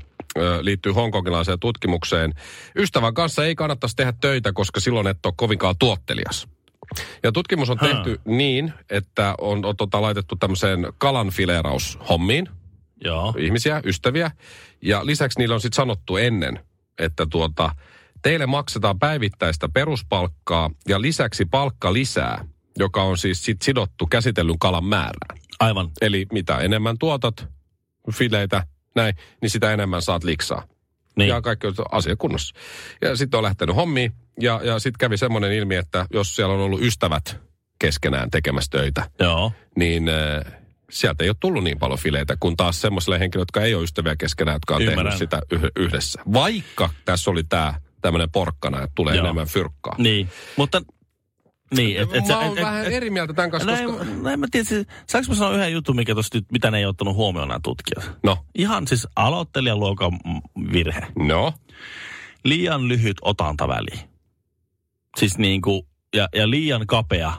liittyy 0.61 0.91
hongkongilaiseen 0.91 1.59
tutkimukseen. 1.59 2.33
Ystävän 2.75 3.13
kanssa 3.13 3.45
ei 3.45 3.55
kannattaisi 3.55 3.95
tehdä 3.95 4.13
töitä, 4.21 4.53
koska 4.53 4.79
silloin 4.79 5.07
et 5.07 5.25
ole 5.25 5.33
kovinkaan 5.37 5.75
tuottelias. 5.79 6.47
Ja 7.23 7.31
tutkimus 7.31 7.69
on 7.69 7.77
tehty 7.77 8.21
niin, 8.25 8.73
että 8.89 9.35
on, 9.37 9.65
on 9.65 9.77
tota, 9.77 10.01
laitettu 10.01 10.35
tämmöiseen 10.35 10.87
kalanfileeraushommiin 10.97 12.49
Joo. 13.03 13.33
ihmisiä, 13.37 13.81
ystäviä. 13.85 14.31
Ja 14.81 15.05
lisäksi 15.05 15.39
niille 15.39 15.55
on 15.55 15.61
sitten 15.61 15.75
sanottu 15.75 16.17
ennen, 16.17 16.59
että 16.97 17.25
tuota, 17.25 17.75
teille 18.21 18.45
maksetaan 18.45 18.99
päivittäistä 18.99 19.69
peruspalkkaa 19.69 20.71
ja 20.87 21.01
lisäksi 21.01 21.45
palkka 21.45 21.93
lisää, 21.93 22.45
joka 22.77 23.03
on 23.03 23.17
siis 23.17 23.45
sit 23.45 23.61
sidottu 23.61 24.07
käsitellyn 24.07 24.59
kalan 24.59 24.85
määrään. 24.85 25.39
Aivan. 25.59 25.89
Eli 26.01 26.25
mitä 26.31 26.57
enemmän 26.57 26.97
tuotat 26.97 27.47
fileitä, 28.13 28.63
näin, 28.95 29.15
niin 29.41 29.49
sitä 29.49 29.73
enemmän 29.73 30.01
saat 30.01 30.23
liksaa. 30.23 30.67
Niin. 31.17 31.27
Ja 31.29 31.41
kaikki 31.41 31.67
on 31.67 31.73
asia 31.91 32.15
kunnossa. 32.15 32.55
Ja 33.01 33.15
sitten 33.15 33.37
on 33.37 33.43
lähtenyt 33.43 33.75
hommiin. 33.75 34.11
Ja, 34.41 34.61
ja 34.63 34.79
sitten 34.79 34.97
kävi 34.99 35.17
semmoinen 35.17 35.51
ilmi, 35.53 35.75
että 35.75 36.05
jos 36.13 36.35
siellä 36.35 36.53
on 36.53 36.59
ollut 36.59 36.81
ystävät 36.81 37.39
keskenään 37.79 38.31
tekemässä 38.31 38.69
töitä, 38.71 39.09
Joo. 39.19 39.51
niin 39.75 40.09
äh, 40.09 40.53
sieltä 40.89 41.23
ei 41.23 41.29
ole 41.29 41.35
tullut 41.39 41.63
niin 41.63 41.79
paljon 41.79 41.99
fileitä 41.99 42.37
kuin 42.39 42.57
taas 42.57 42.81
semmoisille 42.81 43.19
henkilöille, 43.19 43.41
jotka 43.41 43.61
ei 43.61 43.75
ole 43.75 43.83
ystäviä 43.83 44.15
keskenään, 44.15 44.55
jotka 44.55 44.75
on 44.75 44.81
Ymmärrän. 44.81 45.03
tehnyt 45.05 45.17
sitä 45.19 45.41
yh- 45.51 45.71
yhdessä. 45.75 46.21
Vaikka 46.33 46.89
tässä 47.05 47.31
oli 47.31 47.43
tämä 47.43 47.73
tämmöinen 48.01 48.31
porkkana, 48.31 48.77
että 48.77 48.91
tulee 48.95 49.15
Joo. 49.15 49.25
enemmän 49.25 49.47
fyrkkaa. 49.47 49.95
Niin. 49.97 50.29
Mutta... 50.55 50.81
Niin, 51.75 51.97
et, 51.97 52.09
et, 52.13 52.27
Mä 52.27 52.39
oon 52.39 52.57
et, 52.57 52.63
vähän 52.63 52.85
et, 52.85 52.93
eri 52.93 53.09
mieltä 53.09 53.33
tämän 53.33 53.51
kanssa, 53.51 53.71
No, 53.71 53.87
koska... 53.91 54.03
en, 54.03 54.23
no 54.23 54.37
mä 54.37 54.47
tiedä, 54.51 54.63
siis, 54.65 54.87
saanko 55.09 55.29
mä 55.29 55.35
sanoa 55.35 55.55
yhden 55.55 55.73
jutun, 55.73 55.95
mikä 55.95 56.15
tosta 56.15 56.37
nyt, 56.37 56.45
mitä 56.51 56.71
ne 56.71 56.77
ei 56.77 56.85
ottanut 56.85 57.15
huomioon 57.15 57.47
nämä 57.47 57.59
tutkijat? 57.63 58.11
No, 58.23 58.37
Ihan 58.55 58.87
siis 58.87 59.07
aloittelijaluokan 59.15 60.11
virhe. 60.73 61.01
no. 61.19 61.53
Liian 62.45 62.87
lyhyt 62.87 63.17
otantaväli. 63.21 63.99
Siis 65.17 65.37
niin 65.37 65.61
kuin, 65.61 65.81
ja, 66.15 66.27
ja 66.35 66.49
liian 66.49 66.87
kapea 66.87 67.33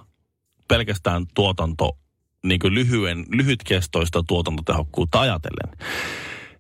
pelkästään 0.69 1.27
tuotanto, 1.35 1.99
niin 2.45 2.61
kuin 2.61 2.75
lyhyen, 2.75 3.25
lyhytkestoista 3.33 4.23
tuotantotehokkuutta 4.29 5.21
ajatellen. 5.21 5.87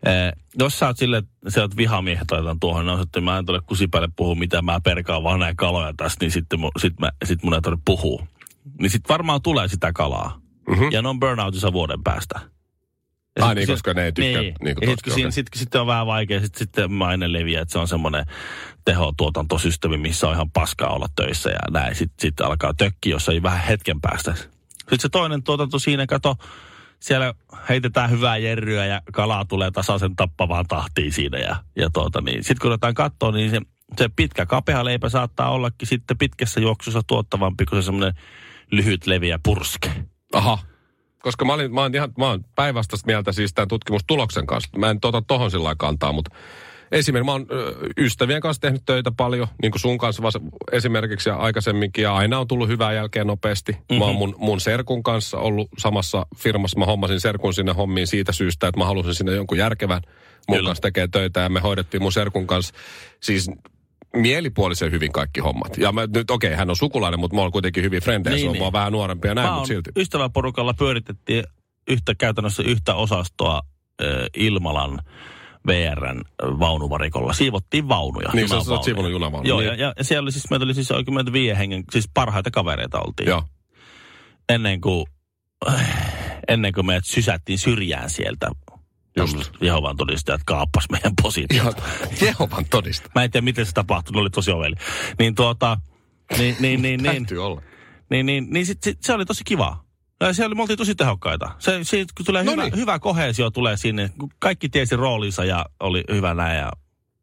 Eh, 0.06 0.32
jos 0.58 0.78
sä 0.78 0.86
oot 0.86 0.96
että 1.18 1.50
sä 1.50 1.60
oot 1.60 1.76
vihamiehet 1.76 2.30
laitan 2.30 2.60
tuohon, 2.60 2.86
niin 2.86 2.94
on, 2.94 3.02
että 3.02 3.20
mä 3.20 3.38
en 3.38 3.46
tule 3.46 3.60
kusipäille 3.66 4.08
puhua 4.16 4.34
mitään, 4.34 4.64
mä 4.64 4.80
perkaan 4.80 5.22
vaan 5.22 5.40
näin 5.40 5.56
kaloja 5.56 5.94
tässä, 5.96 6.16
niin 6.20 6.30
sitten 6.30 6.60
mun, 6.60 6.70
sit 6.78 7.00
mä, 7.00 7.10
sit 7.24 7.42
mun 7.42 7.54
ei 7.54 7.60
tarvitse 7.60 7.82
puhua. 7.84 8.26
Niin 8.80 8.90
sit 8.90 9.08
varmaan 9.08 9.42
tulee 9.42 9.68
sitä 9.68 9.92
kalaa. 9.92 10.40
Mhm. 10.68 10.82
Ja 10.92 11.02
ne 11.02 11.08
on 11.08 11.20
burnoutissa 11.20 11.72
vuoden 11.72 12.02
päästä. 12.02 12.40
Ja 13.38 13.44
Ai 13.44 13.50
sit- 13.50 13.54
niin, 13.56 13.66
sit- 13.66 13.74
koska 13.74 13.94
ne 13.94 14.04
ei 14.04 14.12
tykkää 14.12 14.42
Niin, 14.42 14.54
niin 14.60 14.76
sitten 14.76 14.88
totka, 14.88 15.10
sit, 15.10 15.32
sit, 15.34 15.46
sit 15.54 15.74
on 15.74 15.86
vähän 15.86 16.06
vaikea, 16.06 16.40
sitten 16.40 16.58
sit 16.58 16.90
maine 16.90 17.32
leviää, 17.32 17.62
että 17.62 17.72
se 17.72 17.78
on 17.78 17.88
semmoinen 17.88 18.24
tehotuotantosysteemi, 18.84 19.96
missä 19.96 20.28
on 20.28 20.34
ihan 20.34 20.50
paskaa 20.50 20.90
olla 20.90 21.06
töissä 21.16 21.50
ja 21.50 21.58
näin. 21.70 21.94
Sitten 21.94 22.20
sit 22.20 22.40
alkaa 22.40 22.74
tökki, 22.74 23.10
jos 23.10 23.28
ei 23.28 23.42
vähän 23.42 23.64
hetken 23.64 24.00
päästä. 24.00 24.34
Sitten 24.34 25.00
se 25.00 25.08
toinen 25.08 25.42
tuotanto 25.42 25.78
siinä, 25.78 26.06
kato, 26.06 26.36
siellä 27.00 27.34
heitetään 27.68 28.10
hyvää 28.10 28.36
jerryä 28.36 28.86
ja 28.86 29.02
kalaa 29.12 29.44
tulee 29.44 29.70
tasaisen 29.70 30.16
tappavaan 30.16 30.66
tahtiin 30.68 31.12
siinä. 31.12 31.38
Ja, 31.38 31.56
ja 31.76 31.90
tuota, 31.90 32.20
niin. 32.20 32.44
Sitten 32.44 32.56
kun 32.62 32.72
otetaan 32.72 32.94
katsoa, 32.94 33.32
niin 33.32 33.50
se, 33.50 33.60
se 33.98 34.08
pitkä 34.16 34.46
kapea 34.46 34.84
leipä 34.84 35.08
saattaa 35.08 35.50
ollakin 35.50 35.88
sitten 35.88 36.18
pitkässä 36.18 36.60
juoksussa 36.60 37.02
tuottavampi 37.06 37.64
kuin 37.64 37.82
se 37.82 37.86
semmoinen 37.86 38.14
lyhyt 38.70 39.06
leviä 39.06 39.38
purske. 39.42 39.90
Aha. 40.32 40.58
Koska 41.22 41.44
mä, 41.44 41.52
olin, 41.52 41.74
mä, 41.74 41.80
oon 41.80 41.94
ihan, 41.94 42.12
mä 42.18 42.38
päinvastaista 42.54 43.06
mieltä 43.06 43.32
siis 43.32 43.54
tämän 43.54 43.68
tutkimustuloksen 43.68 44.46
kanssa. 44.46 44.78
Mä 44.78 44.90
en 44.90 45.00
tota 45.00 45.22
tohon 45.26 45.50
sillä 45.50 45.74
kantaa, 45.78 46.12
mutta 46.12 46.36
esimerkiksi 46.92 47.26
mä 47.26 47.32
oon 47.32 47.46
ystävien 47.98 48.40
kanssa 48.40 48.60
tehnyt 48.60 48.82
töitä 48.86 49.12
paljon, 49.16 49.48
niin 49.62 49.72
kuin 49.72 49.80
sun 49.80 49.98
kanssa 49.98 50.22
esimerkiksi 50.72 51.28
ja 51.28 51.36
aikaisemminkin, 51.36 52.02
ja 52.02 52.14
aina 52.14 52.38
on 52.38 52.48
tullut 52.48 52.68
hyvää 52.68 52.92
jälkeen 52.92 53.26
nopeasti. 53.26 53.72
Mm-hmm. 53.72 53.98
Mä 53.98 54.04
oon 54.04 54.14
mun, 54.14 54.34
mun 54.38 54.60
serkun 54.60 55.02
kanssa 55.02 55.38
ollut 55.38 55.68
samassa 55.78 56.26
firmassa, 56.36 56.78
mä 56.78 56.86
hommasin 56.86 57.20
serkun 57.20 57.54
sinne 57.54 57.72
hommiin 57.72 58.06
siitä 58.06 58.32
syystä, 58.32 58.68
että 58.68 58.78
mä 58.78 58.84
halusin 58.84 59.14
sinne 59.14 59.32
jonkun 59.32 59.58
järkevän 59.58 60.02
mun 60.48 60.56
Kyllä. 60.58 60.68
kanssa 60.68 60.82
tekee 60.82 61.08
töitä, 61.08 61.40
ja 61.40 61.48
me 61.48 61.60
hoidettiin 61.60 62.02
mun 62.02 62.12
serkun 62.12 62.46
kanssa 62.46 62.74
siis 63.20 63.50
mielipuolisen 64.16 64.90
hyvin 64.92 65.12
kaikki 65.12 65.40
hommat. 65.40 65.78
Ja 65.78 65.92
mä 65.92 66.06
nyt, 66.14 66.30
okei, 66.30 66.54
hän 66.54 66.70
on 66.70 66.76
sukulainen, 66.76 67.20
mutta 67.20 67.34
mä 67.34 67.40
oon 67.40 67.52
kuitenkin 67.52 67.84
hyvin 67.84 68.02
frendejä, 68.02 68.36
Niin, 68.36 68.44
se 68.44 68.48
on 68.48 68.52
niin. 68.52 68.72
vähän 68.72 68.92
nuorempi 68.92 69.28
ja 69.28 69.34
näin, 69.34 69.48
Mä 69.48 69.54
mutta 69.54 69.66
silti. 69.68 69.90
ystäväporukalla 69.96 70.74
pyöritettiin 70.74 71.44
yhtä 71.88 72.14
käytännössä 72.14 72.62
yhtä 72.62 72.94
osastoa 72.94 73.62
äh, 74.02 74.08
Ilmalan 74.36 74.98
VRn 75.68 76.20
vaunuvarikolla. 76.42 77.32
Siivottiin 77.32 77.88
vaunuja. 77.88 78.30
Niin, 78.32 78.48
sä 78.48 78.56
oot 78.56 78.84
siivonut 78.84 79.10
junavaunuja, 79.10 79.48
Joo, 79.48 79.60
niin. 79.60 79.66
ja, 79.68 79.74
ja, 79.74 79.92
ja, 79.96 80.04
siellä 80.04 80.24
oli 80.24 80.32
siis, 80.32 80.50
meitä 80.50 80.64
oli 80.64 80.74
siis 80.74 80.90
oikein 80.90 81.32
viiden 81.32 81.56
hengen, 81.56 81.84
siis 81.92 82.10
parhaita 82.14 82.50
kavereita 82.50 83.00
oltiin. 83.00 83.28
Joo. 83.28 83.44
Ennen 84.48 84.80
kuin, 84.80 85.06
ennen 86.48 86.72
kuin 86.72 86.86
meidät 86.86 87.04
sysättiin 87.06 87.58
syrjään 87.58 88.10
sieltä 88.10 88.50
Just. 89.16 89.50
Jehovan 89.60 89.96
todistajat 89.96 90.40
kaappas 90.44 90.84
meidän 90.90 91.12
positiot. 91.22 91.78
Ihan 91.78 91.90
Jehovan 92.20 92.64
todista. 92.70 93.10
Mä 93.14 93.24
en 93.24 93.30
tiedä, 93.30 93.44
miten 93.44 93.66
se 93.66 93.72
tapahtui, 93.72 94.12
ne 94.14 94.20
oli 94.20 94.30
tosi 94.30 94.50
oveli. 94.50 94.74
Niin 95.18 95.34
tuota, 95.34 95.78
niin, 96.38 96.56
niin, 96.60 96.82
niin, 96.82 97.02
niin, 97.02 97.12
Täytyy 97.14 97.44
olla. 97.44 97.62
niin, 98.10 98.26
niin, 98.26 98.46
niin 98.50 98.66
sit, 98.66 98.82
sit, 98.82 99.02
se 99.02 99.12
oli 99.12 99.24
tosi 99.24 99.44
kiva. 99.44 99.84
Se 100.32 100.44
oli, 100.46 100.54
me 100.54 100.60
oltiin 100.62 100.76
tosi 100.78 100.94
tehokkaita. 100.94 101.50
Se, 101.58 101.78
siitä, 101.82 102.12
kun 102.16 102.26
tulee 102.26 102.44
No 102.44 102.52
hyvä, 102.52 102.62
niin. 102.62 102.76
hyvä 102.76 102.98
kohesio 102.98 103.50
tulee 103.50 103.76
sinne, 103.76 104.10
kun 104.20 104.30
kaikki 104.38 104.68
tiesi 104.68 104.96
roolinsa 104.96 105.44
ja 105.44 105.66
oli 105.80 106.04
hyvä 106.12 106.34
näin 106.34 106.58
ja, 106.58 106.70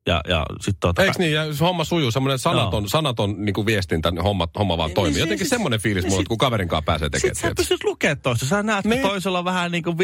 ja, 0.07 0.21
ja 0.27 0.45
sitten 0.61 0.79
tuota, 0.79 1.03
Eikö 1.03 1.15
niin? 1.19 1.33
Ja 1.33 1.53
se 1.53 1.63
homma 1.65 1.83
sujuu, 1.83 2.11
semmoinen 2.11 2.39
sanaton, 2.39 2.83
Joo. 2.83 2.87
sanaton 2.89 3.45
niin 3.45 3.53
kuin 3.53 3.65
viestintä, 3.65 4.11
homma, 4.23 4.47
homma 4.59 4.77
vaan 4.77 4.87
Niin, 4.87 4.95
toimii. 4.95 5.13
siis- 5.13 5.19
Jotenkin 5.19 5.37
siis- 5.45 5.49
semmoinen 5.49 5.79
fiilis 5.79 6.03
niin 6.03 6.11
mulla, 6.11 6.21
sit- 6.21 6.27
kun 6.27 6.37
kaverin 6.37 6.67
kanssa 6.67 6.85
pääsee 6.85 7.09
tekemään. 7.09 7.35
Sitten 7.35 7.49
sä 7.51 7.55
pystyt 7.55 7.83
lukemaan 7.83 8.17
toista. 8.19 8.45
Sä 8.45 8.63
näet, 8.63 8.85
Niin. 8.85 8.89
niin. 8.99 9.07
toisella 9.09 9.39
on 9.39 9.45
vähän 9.45 9.71
niin 9.71 9.83
kuin 9.83 9.97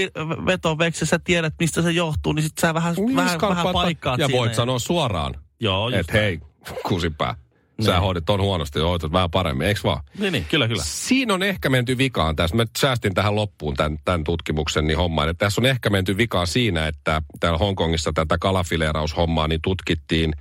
vetoveksi, 0.45 1.05
sä 1.05 1.19
tiedät, 1.19 1.53
mistä 1.59 1.81
se 1.81 1.91
johtuu, 1.91 2.33
niin 2.33 2.43
sitten 2.43 2.61
sä 2.61 2.73
vähän, 2.73 2.95
Niin, 2.95 3.15
vähän, 3.15 3.39
skarppaat- 3.39 3.49
vähän 3.49 3.73
paikkaat 3.73 4.19
Ja 4.19 4.27
siinä. 4.27 4.39
voit 4.39 4.55
sanoa 4.55 4.79
suoraan, 4.79 5.35
Joo, 5.59 5.89
että 5.89 6.13
hei, 6.13 6.39
kusipää, 6.87 7.35
sä 7.83 7.91
Niin. 7.91 8.01
hoidit 8.01 8.25
ton 8.25 8.41
huonosti 8.41 8.79
ja 8.79 8.85
hoitat 8.85 9.11
vähän 9.11 9.31
paremmin, 9.31 9.67
eikö 9.67 9.79
vaan? 9.83 10.03
Niin, 10.19 10.33
niin, 10.33 10.45
kyllä, 10.45 10.67
kyllä. 10.67 10.83
Siinä 10.85 11.33
on 11.33 11.43
ehkä 11.43 11.69
menty 11.69 11.97
vikaan 11.97 12.35
tässä. 12.35 12.55
Mä 12.55 12.65
säästin 12.79 13.13
tähän 13.13 13.35
loppuun 13.35 13.75
tämän, 13.75 13.97
tämän 14.05 14.23
tutkimuksen 14.23 14.87
niin 14.87 14.97
hommaan. 14.97 15.29
Että 15.29 15.45
tässä 15.45 15.61
on 15.61 15.65
ehkä 15.65 15.89
menty 15.89 16.17
vikaan 16.17 16.47
siinä, 16.47 16.87
että 16.87 17.21
täällä 17.39 17.57
Hongkongissa 17.57 18.11
tätä 18.13 18.37
kalafileeraushommaa 18.37 19.47
niin 19.47 19.61
tutkittiin 19.63 20.33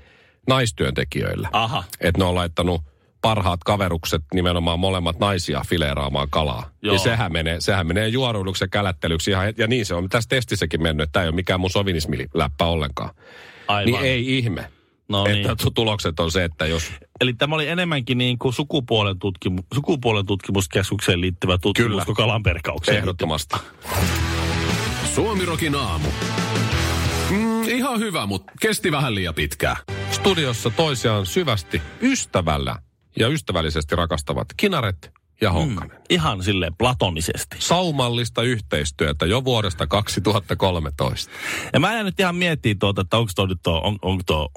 naistyöntekijöillä. 0.49 1.49
Aha. 1.53 1.85
Että 2.01 2.19
ne 2.19 2.25
on 2.25 2.35
laittanut 2.35 2.83
parhaat 3.23 3.61
kaverukset, 3.65 4.23
nimenomaan 4.35 4.81
molemmat 4.81 5.19
naisia 5.19 5.63
fileeraamaan 5.69 6.29
kalaa. 6.31 6.71
Joo. 6.83 6.95
Ja 6.95 6.99
sehän 6.99 7.33
menee, 7.33 7.61
sehän 7.61 7.87
menee 7.87 8.09
juoruiluksi 8.09 8.65
ja 8.65 8.69
kälättelyksi 8.69 9.31
ihan, 9.31 9.55
ja 9.57 9.67
niin 9.67 9.87
se 9.87 9.95
on 9.95 10.09
tässä 10.09 10.29
testissäkin 10.29 10.83
mennyt, 10.83 11.05
että 11.05 11.13
tämä 11.13 11.23
ei 11.23 11.29
ole 11.29 11.35
mikään 11.35 11.61
mun 11.61 11.71
sovinismiläppä 11.71 12.65
ollenkaan. 12.65 13.11
Aivan. 13.69 13.85
Niin 13.93 14.05
ei 14.05 14.39
ihme, 14.39 14.71
no 15.11 15.27
että 15.27 15.49
niin. 15.49 15.57
tu- 15.63 15.71
tulokset 15.71 16.21
on 16.21 16.31
se, 16.31 16.45
että 16.45 16.67
jos 16.67 16.83
Eli 17.21 17.33
tämä 17.35 17.55
oli 17.55 17.69
enemmänkin 17.69 18.19
niin 18.19 18.39
kuin 18.39 18.53
sukupuolen, 18.53 19.17
tutkimu- 19.17 19.67
sukupuolen 19.75 20.27
tutkimuskeskukseen 20.27 21.21
liittyvä 21.21 21.59
tutkimus 21.59 21.91
Kyllä. 21.91 22.05
kuin 22.05 22.17
kalanperkaukseen. 22.17 22.99
ehdottomasti. 22.99 23.57
Suomirokin 25.15 25.75
aamu. 25.75 26.09
Mm, 27.31 27.63
ihan 27.69 27.99
hyvä, 27.99 28.27
mutta 28.27 28.53
kesti 28.61 28.93
vähän 28.93 29.15
liian 29.15 29.35
pitkään. 29.35 29.77
studiossa 30.11 30.71
toisiaan 30.71 31.27
syvästi 31.27 31.83
ystävällä 32.03 32.77
ja 33.19 33.29
ystävällisesti 33.29 33.97
rakastavat 33.97 34.47
Kinaret 34.57 35.11
ja 35.41 35.53
Honkanen. 35.53 35.97
Mm. 35.97 36.03
Ihan 36.11 36.43
silleen 36.43 36.75
platonisesti. 36.79 37.57
Saumallista 37.59 38.43
yhteistyötä 38.43 39.27
jo 39.27 39.45
vuodesta 39.45 39.87
2013. 39.87 41.33
Ja 41.73 41.81
mä 41.81 41.99
en 41.99 42.05
nyt 42.07 42.21
ihan 42.21 42.37
miettiä 42.37 42.75
tuota, 42.81 43.01
että 43.01 43.17
onko 43.17 43.33
tuo 43.37 43.47
nyt 43.47 43.59
tuo, 43.63 43.81
on, 43.85 43.99
onko 44.03 44.23
tuo 44.27 44.49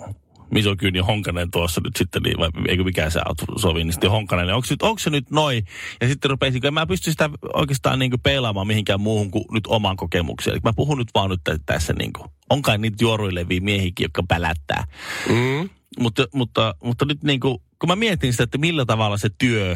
misokyyni 0.53 0.99
Honkanen 0.99 1.51
tuossa 1.51 1.81
nyt 1.83 1.95
sitten, 1.95 2.21
niin, 2.21 2.37
vai 2.37 2.49
eikö 2.67 2.83
mikään 2.83 3.11
se 3.11 3.19
sovinisti 3.57 4.07
Honkanen, 4.07 4.45
niin 4.47 4.55
onko, 4.55 4.67
nyt, 4.69 4.81
onko 4.81 4.99
se 4.99 5.09
nyt 5.09 5.31
noin? 5.31 5.65
Ja 6.01 6.07
sitten 6.07 6.31
rupesin, 6.31 6.61
kun 6.61 6.67
en 6.67 6.73
mä 6.73 6.85
pysty 6.85 7.11
sitä 7.11 7.29
oikeastaan 7.53 7.99
niin 7.99 8.21
peilaamaan 8.23 8.67
mihinkään 8.67 9.01
muuhun 9.01 9.31
kuin 9.31 9.45
nyt 9.51 9.67
omaan 9.67 9.97
kokemukseen. 9.97 10.53
Eli 10.53 10.61
mä 10.63 10.73
puhun 10.75 10.97
nyt 10.97 11.07
vaan 11.13 11.29
nyt 11.29 11.41
tässä 11.65 11.93
niin 11.93 12.13
kuin, 12.13 12.29
on 12.49 12.61
kai 12.61 12.77
niitä 12.77 13.03
juoruileviä 13.03 13.61
miehiäkin, 13.61 14.03
jotka 14.03 14.23
pälättää. 14.27 14.83
Mm. 15.29 15.69
Mutta, 15.99 16.27
mutta, 16.33 16.75
mutta 16.83 17.05
nyt 17.05 17.23
niin 17.23 17.39
kuin, 17.39 17.57
kun 17.79 17.89
mä 17.89 17.95
mietin 17.95 18.33
sitä, 18.33 18.43
että 18.43 18.57
millä 18.57 18.85
tavalla 18.85 19.17
se 19.17 19.29
työ 19.37 19.75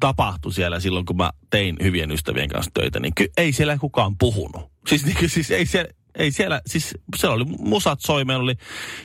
tapahtui 0.00 0.52
siellä 0.52 0.80
silloin, 0.80 1.06
kun 1.06 1.16
mä 1.16 1.30
tein 1.50 1.76
hyvien 1.82 2.10
ystävien 2.10 2.48
kanssa 2.48 2.70
töitä, 2.74 3.00
niin 3.00 3.14
ky- 3.14 3.30
ei 3.36 3.52
siellä 3.52 3.78
kukaan 3.78 4.18
puhunut. 4.18 4.70
Siis, 4.88 5.04
niin, 5.04 5.30
siis 5.30 5.50
ei 5.50 5.66
siellä, 5.66 5.90
ei 6.14 6.30
siellä, 6.30 6.60
siis 6.66 6.94
siellä 7.16 7.34
oli 7.34 7.44
musat 7.44 8.00
soi, 8.00 8.24
meillä 8.24 8.42
oli 8.42 8.54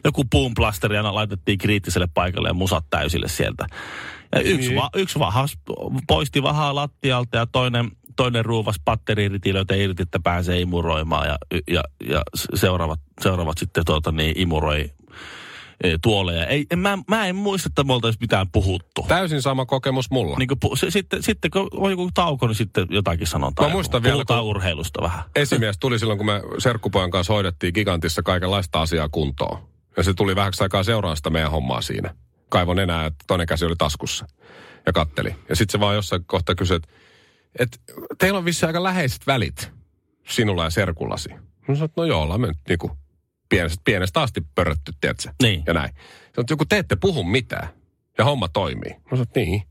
joku 0.04 0.24
boomplasteri, 0.24 0.98
aina 0.98 1.16
laitettiin 1.16 1.58
kriittiselle 1.58 2.08
paikalle 2.14 2.48
ja 2.50 2.54
musat 2.54 2.86
täysille 2.90 3.28
sieltä. 3.28 3.68
Ja 4.36 4.42
yksi, 4.42 4.68
Niin. 4.68 4.82
va, 4.82 4.90
yksi 4.96 5.20
vahas 5.20 5.58
poisti 6.08 6.44
vahaa 6.44 6.76
lattialta 6.76 7.38
ja 7.38 7.46
toinen, 7.46 7.92
toinen 8.16 8.46
ruuvas 8.46 8.76
patteriiritilöitä 8.86 9.76
irti, 9.76 10.04
että 10.04 10.20
pääsee 10.24 10.60
imuroimaan 10.62 11.28
ja, 11.28 11.38
ja, 11.68 11.84
ja 12.10 12.22
seuraavat, 12.54 13.00
seuraavat 13.22 13.58
sitten 13.58 13.86
tuota, 13.86 14.12
niin, 14.12 14.40
imuroi 14.40 14.92
tuoleja. 16.02 16.46
Ei, 16.46 16.66
en, 16.72 16.80
mä, 16.80 16.98
mä 17.08 17.28
en 17.28 17.36
muista, 17.36 17.68
että 17.68 17.84
me 17.84 17.94
oltaisiin 17.94 18.24
mitään 18.24 18.50
puhuttu. 18.52 19.06
Täysin 19.08 19.42
sama 19.42 19.66
kokemus 19.66 20.12
mulla. 20.12 20.38
Niin 20.38 20.48
kuin, 20.48 20.78
se, 20.78 20.92
sitten, 20.92 21.24
sitten 21.24 21.52
kun 21.52 21.68
on 21.72 21.92
joku 21.92 22.10
tauko, 22.14 22.48
niin 22.48 22.56
sitten 22.56 22.88
jotakin 22.90 23.28
sanotaan. 23.28 23.70
Mä 23.70 23.74
muistan 23.74 24.04
vielä, 24.04 24.14
Puhutaan 24.14 24.42
kun- 24.42 24.50
urheilusta 24.50 25.02
vähän. 25.02 25.24
Esimies 25.36 25.78
tuli 25.78 26.00
silloin, 26.00 26.18
kun 26.18 26.26
me 26.26 26.42
Serkkupojan 26.58 27.12
kanssa 27.12 27.34
hoidettiin 27.34 27.74
Gigantissa 27.74 28.24
kaikenlaista 28.24 28.82
asiaa 28.82 29.10
kuntoon. 29.10 29.58
Ja 29.98 30.04
se 30.04 30.14
tuli 30.14 30.36
vähäksi 30.36 30.64
aikaa 30.64 30.84
seuraan 30.84 31.18
sitä 31.18 31.30
meidän 31.30 31.52
hommaa 31.52 31.82
siinä. 31.82 32.16
Kaivon 32.50 32.80
enää, 32.80 33.06
että 33.06 33.24
toinen 33.28 33.48
käsi 33.48 33.66
oli 33.66 33.76
taskussa. 33.78 34.26
Ja 34.86 34.94
katteli. 34.94 35.36
Ja 35.50 35.56
sitten 35.56 35.72
se 35.72 35.80
vaan 35.80 35.96
jossain 35.96 36.26
kohtaa 36.26 36.56
kysyi, 36.56 36.76
että, 36.76 36.88
että 37.60 37.78
teillä 38.18 38.38
on 38.38 38.46
vissi 38.46 38.66
aika 38.66 38.84
läheiset 38.84 39.28
välit 39.28 39.72
sinulla 40.28 40.64
ja 40.64 40.70
serkullasi. 40.70 41.30
Mä 41.30 41.40
sanoin, 41.76 41.84
että 41.84 42.02
no 42.02 42.06
joo, 42.06 42.22
ollaan 42.22 42.42
me 42.42 42.48
nyt 42.48 42.58
niinku 42.70 42.92
pienestä, 43.50 43.82
pienestä 43.86 44.22
asti 44.22 44.42
pörrötty, 44.56 44.92
tiedätkö? 45.02 45.30
Niin. 45.42 45.64
Ja 45.68 45.74
näin. 45.74 45.90
Että 46.28 46.44
joku 46.54 46.66
te 46.66 46.78
ette 46.78 46.96
puhu 46.96 47.24
mitään. 47.24 47.68
Ja 48.18 48.26
homma 48.26 48.48
toimii. 48.48 48.92
Mä 48.92 49.10
sanoin, 49.12 49.28
niin. 49.36 49.64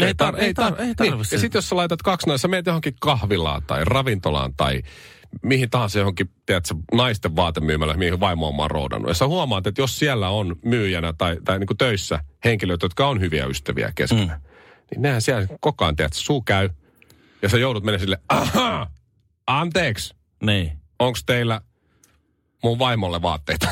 Ei 0.00 0.12
tar- 0.12 0.38
ei 0.38 0.52
tar- 0.52 0.80
ei 0.82 0.94
tarvi 0.94 1.10
niin. 1.16 1.24
se- 1.24 1.36
Ja 1.36 1.40
sitten 1.40 1.58
jos 1.58 1.68
sä 1.68 1.76
laitat 1.76 2.02
kaksi 2.02 2.26
naista, 2.26 2.42
sä 2.42 2.48
menet 2.48 2.66
johonkin 2.66 2.94
kahvilaan 3.00 3.62
tai 3.66 3.84
ravintolaan 3.84 4.54
tai 4.56 4.82
mihin 5.42 5.70
tahansa 5.70 5.98
johonkin, 5.98 6.30
tiedätkö, 6.46 6.74
naisten 6.94 7.36
vaatemyymälä, 7.36 7.94
mihin 7.94 8.20
vaimo 8.20 8.54
on 8.58 8.70
roodannut. 8.70 9.08
Ja 9.08 9.14
sä 9.14 9.26
huomaat, 9.26 9.66
että 9.66 9.80
jos 9.82 9.98
siellä 9.98 10.28
on 10.28 10.56
myyjänä 10.64 11.12
tai, 11.18 11.36
tai 11.44 11.58
niin 11.58 11.66
kuin 11.66 11.76
töissä 11.78 12.20
henkilöitä, 12.44 12.84
jotka 12.84 13.08
on 13.08 13.20
hyviä 13.20 13.46
ystäviä 13.46 13.92
keskenään, 13.94 14.40
mm. 14.40 14.48
niin 14.90 15.02
nehän 15.02 15.22
siellä 15.22 15.46
koko 15.60 15.84
ajan, 15.84 15.96
tiedätkö, 15.96 16.18
suu 16.18 16.42
käy. 16.42 16.70
Ja 17.42 17.48
sä 17.48 17.58
joudut 17.58 17.84
menemään 17.84 18.00
sille, 18.00 18.18
ahaa, 18.28 18.90
anteeksi, 19.46 20.14
Niin. 20.42 20.72
onko 20.98 21.18
teillä 21.26 21.60
mun 22.62 22.78
vaimolle 22.78 23.22
vaatteita? 23.22 23.68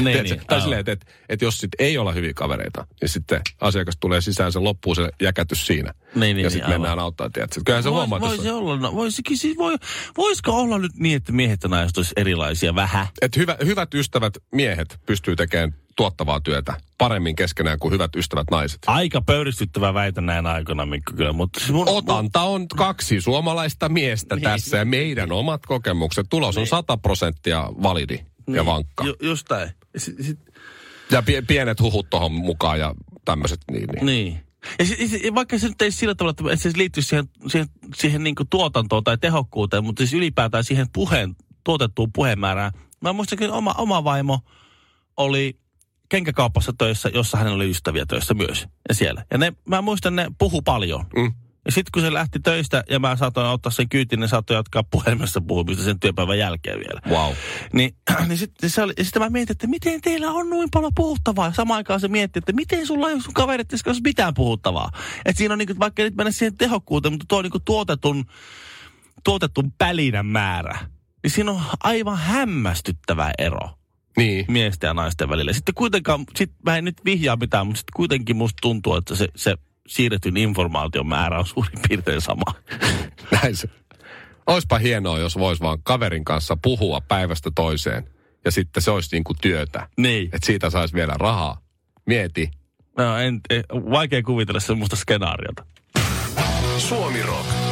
Niin, 0.00 0.04
niin, 0.24 0.28
tai 0.28 0.44
aivan. 0.48 0.62
silleen, 0.62 0.80
että, 0.80 0.92
että, 0.92 1.06
että 1.28 1.44
jos 1.44 1.58
sit 1.58 1.70
ei 1.78 1.98
olla 1.98 2.12
hyviä 2.12 2.32
kavereita, 2.34 2.86
niin 3.00 3.08
sitten 3.08 3.40
asiakas 3.60 3.96
tulee 4.00 4.20
sisään, 4.20 4.52
se 4.52 4.58
loppuu 4.58 4.94
se 4.94 5.08
jäkätys 5.22 5.66
siinä. 5.66 5.94
Niin, 6.14 6.20
niin, 6.20 6.28
ja 6.28 6.34
niin, 6.34 6.50
sitten 6.50 6.66
aivan. 6.66 6.80
mennään 6.80 6.98
auttaa, 6.98 7.30
tiedätkö? 7.30 7.60
Kyllähän 7.66 7.82
se 7.82 7.88
Vois- 7.88 7.92
huomaa, 7.92 8.20
voisi 8.20 8.50
olla, 8.50 8.76
no, 8.76 8.94
voisikin, 8.94 9.38
siis 9.38 9.56
voi, 9.58 9.76
voisiko 10.16 10.52
olla 10.52 10.78
nyt 10.78 10.92
niin, 10.96 11.16
että 11.16 11.32
miehet 11.32 11.62
ja 11.62 11.68
naiset 11.68 11.96
olisi 11.96 12.12
erilaisia 12.16 12.74
vähän? 12.74 13.06
että 13.22 13.40
hyvä, 13.40 13.56
hyvät 13.64 13.94
ystävät 13.94 14.34
miehet 14.52 14.98
pystyy 15.06 15.36
tekemään 15.36 15.74
tuottavaa 15.96 16.40
työtä 16.40 16.74
paremmin 16.98 17.36
keskenään 17.36 17.78
kuin 17.78 17.92
hyvät 17.94 18.16
ystävät 18.16 18.46
naiset. 18.50 18.78
Aika 18.86 19.20
pöyristyttävä 19.22 19.94
väitä 19.94 20.20
näin 20.20 20.46
aikoina, 20.46 20.86
Mikko, 20.86 21.12
kyllä. 21.16 21.32
Mutta 21.32 21.60
siis 21.60 21.72
mun, 21.72 21.88
Otanta 21.88 22.42
on 22.42 22.68
kaksi 22.68 23.20
suomalaista 23.20 23.88
miestä 23.88 24.34
Niin. 24.36 24.42
tässä 24.42 24.76
ja 24.76 24.84
meidän 24.84 25.32
omat 25.32 25.66
kokemukset. 25.66 26.26
Tulos 26.30 26.56
on 26.58 26.66
100 26.66 26.96
prosenttia 26.96 27.68
validi 27.82 28.18
ja 28.48 28.66
vankka. 28.66 29.04
Ju, 29.04 29.14
just 29.22 29.46
näin. 29.50 29.70
Sit, 29.96 30.14
sit, 30.20 30.38
Ja 31.10 31.20
pie- 31.22 31.42
pienet 31.46 31.80
huhut 31.80 32.10
tuohon 32.10 32.32
mukaan 32.32 32.78
ja 32.78 32.94
tämmöiset. 33.24 33.60
Niin, 33.70 33.88
niin. 33.88 34.06
Niin. 34.06 34.40
Ja 34.78 34.84
sit, 34.86 35.10
sit, 35.10 35.34
vaikka 35.34 35.58
se 35.58 35.68
nyt 35.68 35.82
ei 35.82 35.90
sillä 35.90 36.14
tavalla, 36.14 36.52
että 36.52 36.62
se 36.70 36.78
liittyisi 36.78 37.08
siihen, 37.08 37.28
siihen, 37.48 37.68
siihen 37.96 38.24
niin 38.24 38.34
tuotantoon 38.50 39.04
tai 39.04 39.18
tehokkuuteen, 39.18 39.84
mutta 39.84 40.00
siis 40.00 40.12
ylipäätään 40.12 40.64
siihen 40.64 40.86
puheen, 40.92 41.36
tuotettuun 41.64 42.12
puhemäärään. 42.12 42.72
Mä 43.00 43.12
muistan, 43.12 43.42
että 43.42 43.54
oma, 43.56 43.74
oma 43.78 44.04
vaimo 44.04 44.40
oli 45.16 45.56
kenkäkaupassa 46.12 46.72
töissä, 46.78 47.10
jossa 47.14 47.38
hänellä 47.38 47.56
oli 47.56 47.70
ystäviä 47.70 48.06
töissä 48.06 48.34
myös. 48.34 48.66
Ja 48.88 48.94
siellä. 48.94 49.24
Ja 49.30 49.38
ne, 49.38 49.52
mä 49.68 49.82
muistan, 49.82 50.16
ne 50.16 50.26
puhu 50.38 50.62
paljon. 50.62 51.06
Mm. 51.16 51.32
Ja 51.64 51.72
sitten 51.72 51.90
kun 51.92 52.02
se 52.02 52.12
lähti 52.12 52.40
töistä 52.40 52.84
ja 52.90 52.98
mä 52.98 53.16
saatoin 53.16 53.46
ottaa 53.46 53.72
sen 53.72 53.88
kyytin, 53.88 54.20
ne 54.20 54.28
saattoi 54.28 54.56
jatkaa 54.56 54.82
puhelimessa 54.82 55.40
puhumista 55.40 55.84
sen 55.84 56.00
työpäivän 56.00 56.38
jälkeen 56.38 56.78
vielä. 56.78 57.00
Wow. 57.08 57.32
Niin, 57.72 57.94
niin 58.28 58.38
sitten 58.38 58.70
se 58.70 58.82
oli, 58.82 58.92
sitten 59.02 59.22
mä 59.22 59.30
mietin, 59.30 59.54
että 59.54 59.66
miten 59.66 60.00
teillä 60.00 60.30
on 60.30 60.50
noin 60.50 60.68
paljon 60.72 60.92
puhuttavaa. 60.94 61.46
Ja 61.46 61.52
samaan 61.52 61.76
aikaan 61.76 62.00
se 62.00 62.08
mietti, 62.08 62.38
että 62.38 62.52
miten 62.52 62.86
sulla 62.86 63.10
ei 63.10 63.20
sun 63.20 63.34
kaverit 63.34 63.68
kanssa 63.84 64.02
mitään 64.04 64.34
puhuttavaa. 64.34 64.90
Että 65.24 65.38
siinä 65.38 65.52
on 65.52 65.58
niin 65.58 65.66
kuin, 65.66 65.78
vaikka 65.78 66.02
nyt 66.02 66.16
mennä 66.16 66.30
siihen 66.30 66.56
tehokkuuteen, 66.56 67.12
mutta 67.12 67.26
tuo 67.28 67.42
niin 67.42 67.52
kuin 67.52 67.64
tuotetun, 67.64 68.24
tuotetun 69.24 69.72
pälinän 69.78 70.26
määrä. 70.26 70.78
Niin 71.22 71.30
siinä 71.30 71.50
on 71.50 71.62
aivan 71.82 72.18
hämmästyttävä 72.18 73.30
ero 73.38 73.81
Niin. 74.16 74.44
miesten 74.48 74.88
ja 74.88 74.94
naisten 74.94 75.28
välillä. 75.28 75.52
Sitten 75.52 75.74
kuitenkaan, 75.74 76.24
sit 76.36 76.50
mä 76.64 76.76
en 76.76 76.84
nyt 76.84 77.04
vihjaa 77.04 77.36
mitään, 77.36 77.66
mutta 77.66 77.78
sitten 77.78 77.96
kuitenkin 77.96 78.36
musta 78.36 78.58
tuntuu, 78.62 78.96
että 78.96 79.14
se, 79.16 79.28
se 79.36 79.54
siirretyn 79.88 80.36
informaation 80.36 81.06
määrä 81.06 81.38
on 81.38 81.46
suurin 81.46 81.78
piirtein 81.88 82.20
sama. 82.20 82.44
Näin 83.42 83.56
se. 83.56 83.68
Oispa 84.46 84.78
hienoa, 84.78 85.18
jos 85.18 85.38
vois 85.38 85.60
vaan 85.60 85.78
kaverin 85.82 86.24
kanssa 86.24 86.56
puhua 86.62 87.00
päivästä 87.00 87.50
toiseen. 87.54 88.08
Ja 88.44 88.50
sitten 88.50 88.82
se 88.82 88.90
olisi 88.90 89.08
niin 89.12 89.24
kuin 89.24 89.36
työtä. 89.42 89.88
Niin. 89.96 90.24
Että 90.24 90.46
siitä 90.46 90.70
saisi 90.70 90.94
vielä 90.94 91.14
rahaa. 91.16 91.60
Mieti. 92.06 92.50
No, 92.98 93.16
en, 93.18 93.40
en, 93.50 93.64
vaikea 93.72 94.22
kuvitella 94.22 94.60
semmoista 94.60 94.96
skenaariota. 94.96 95.66
Suomi 96.78 97.22
Rock. 97.22 97.71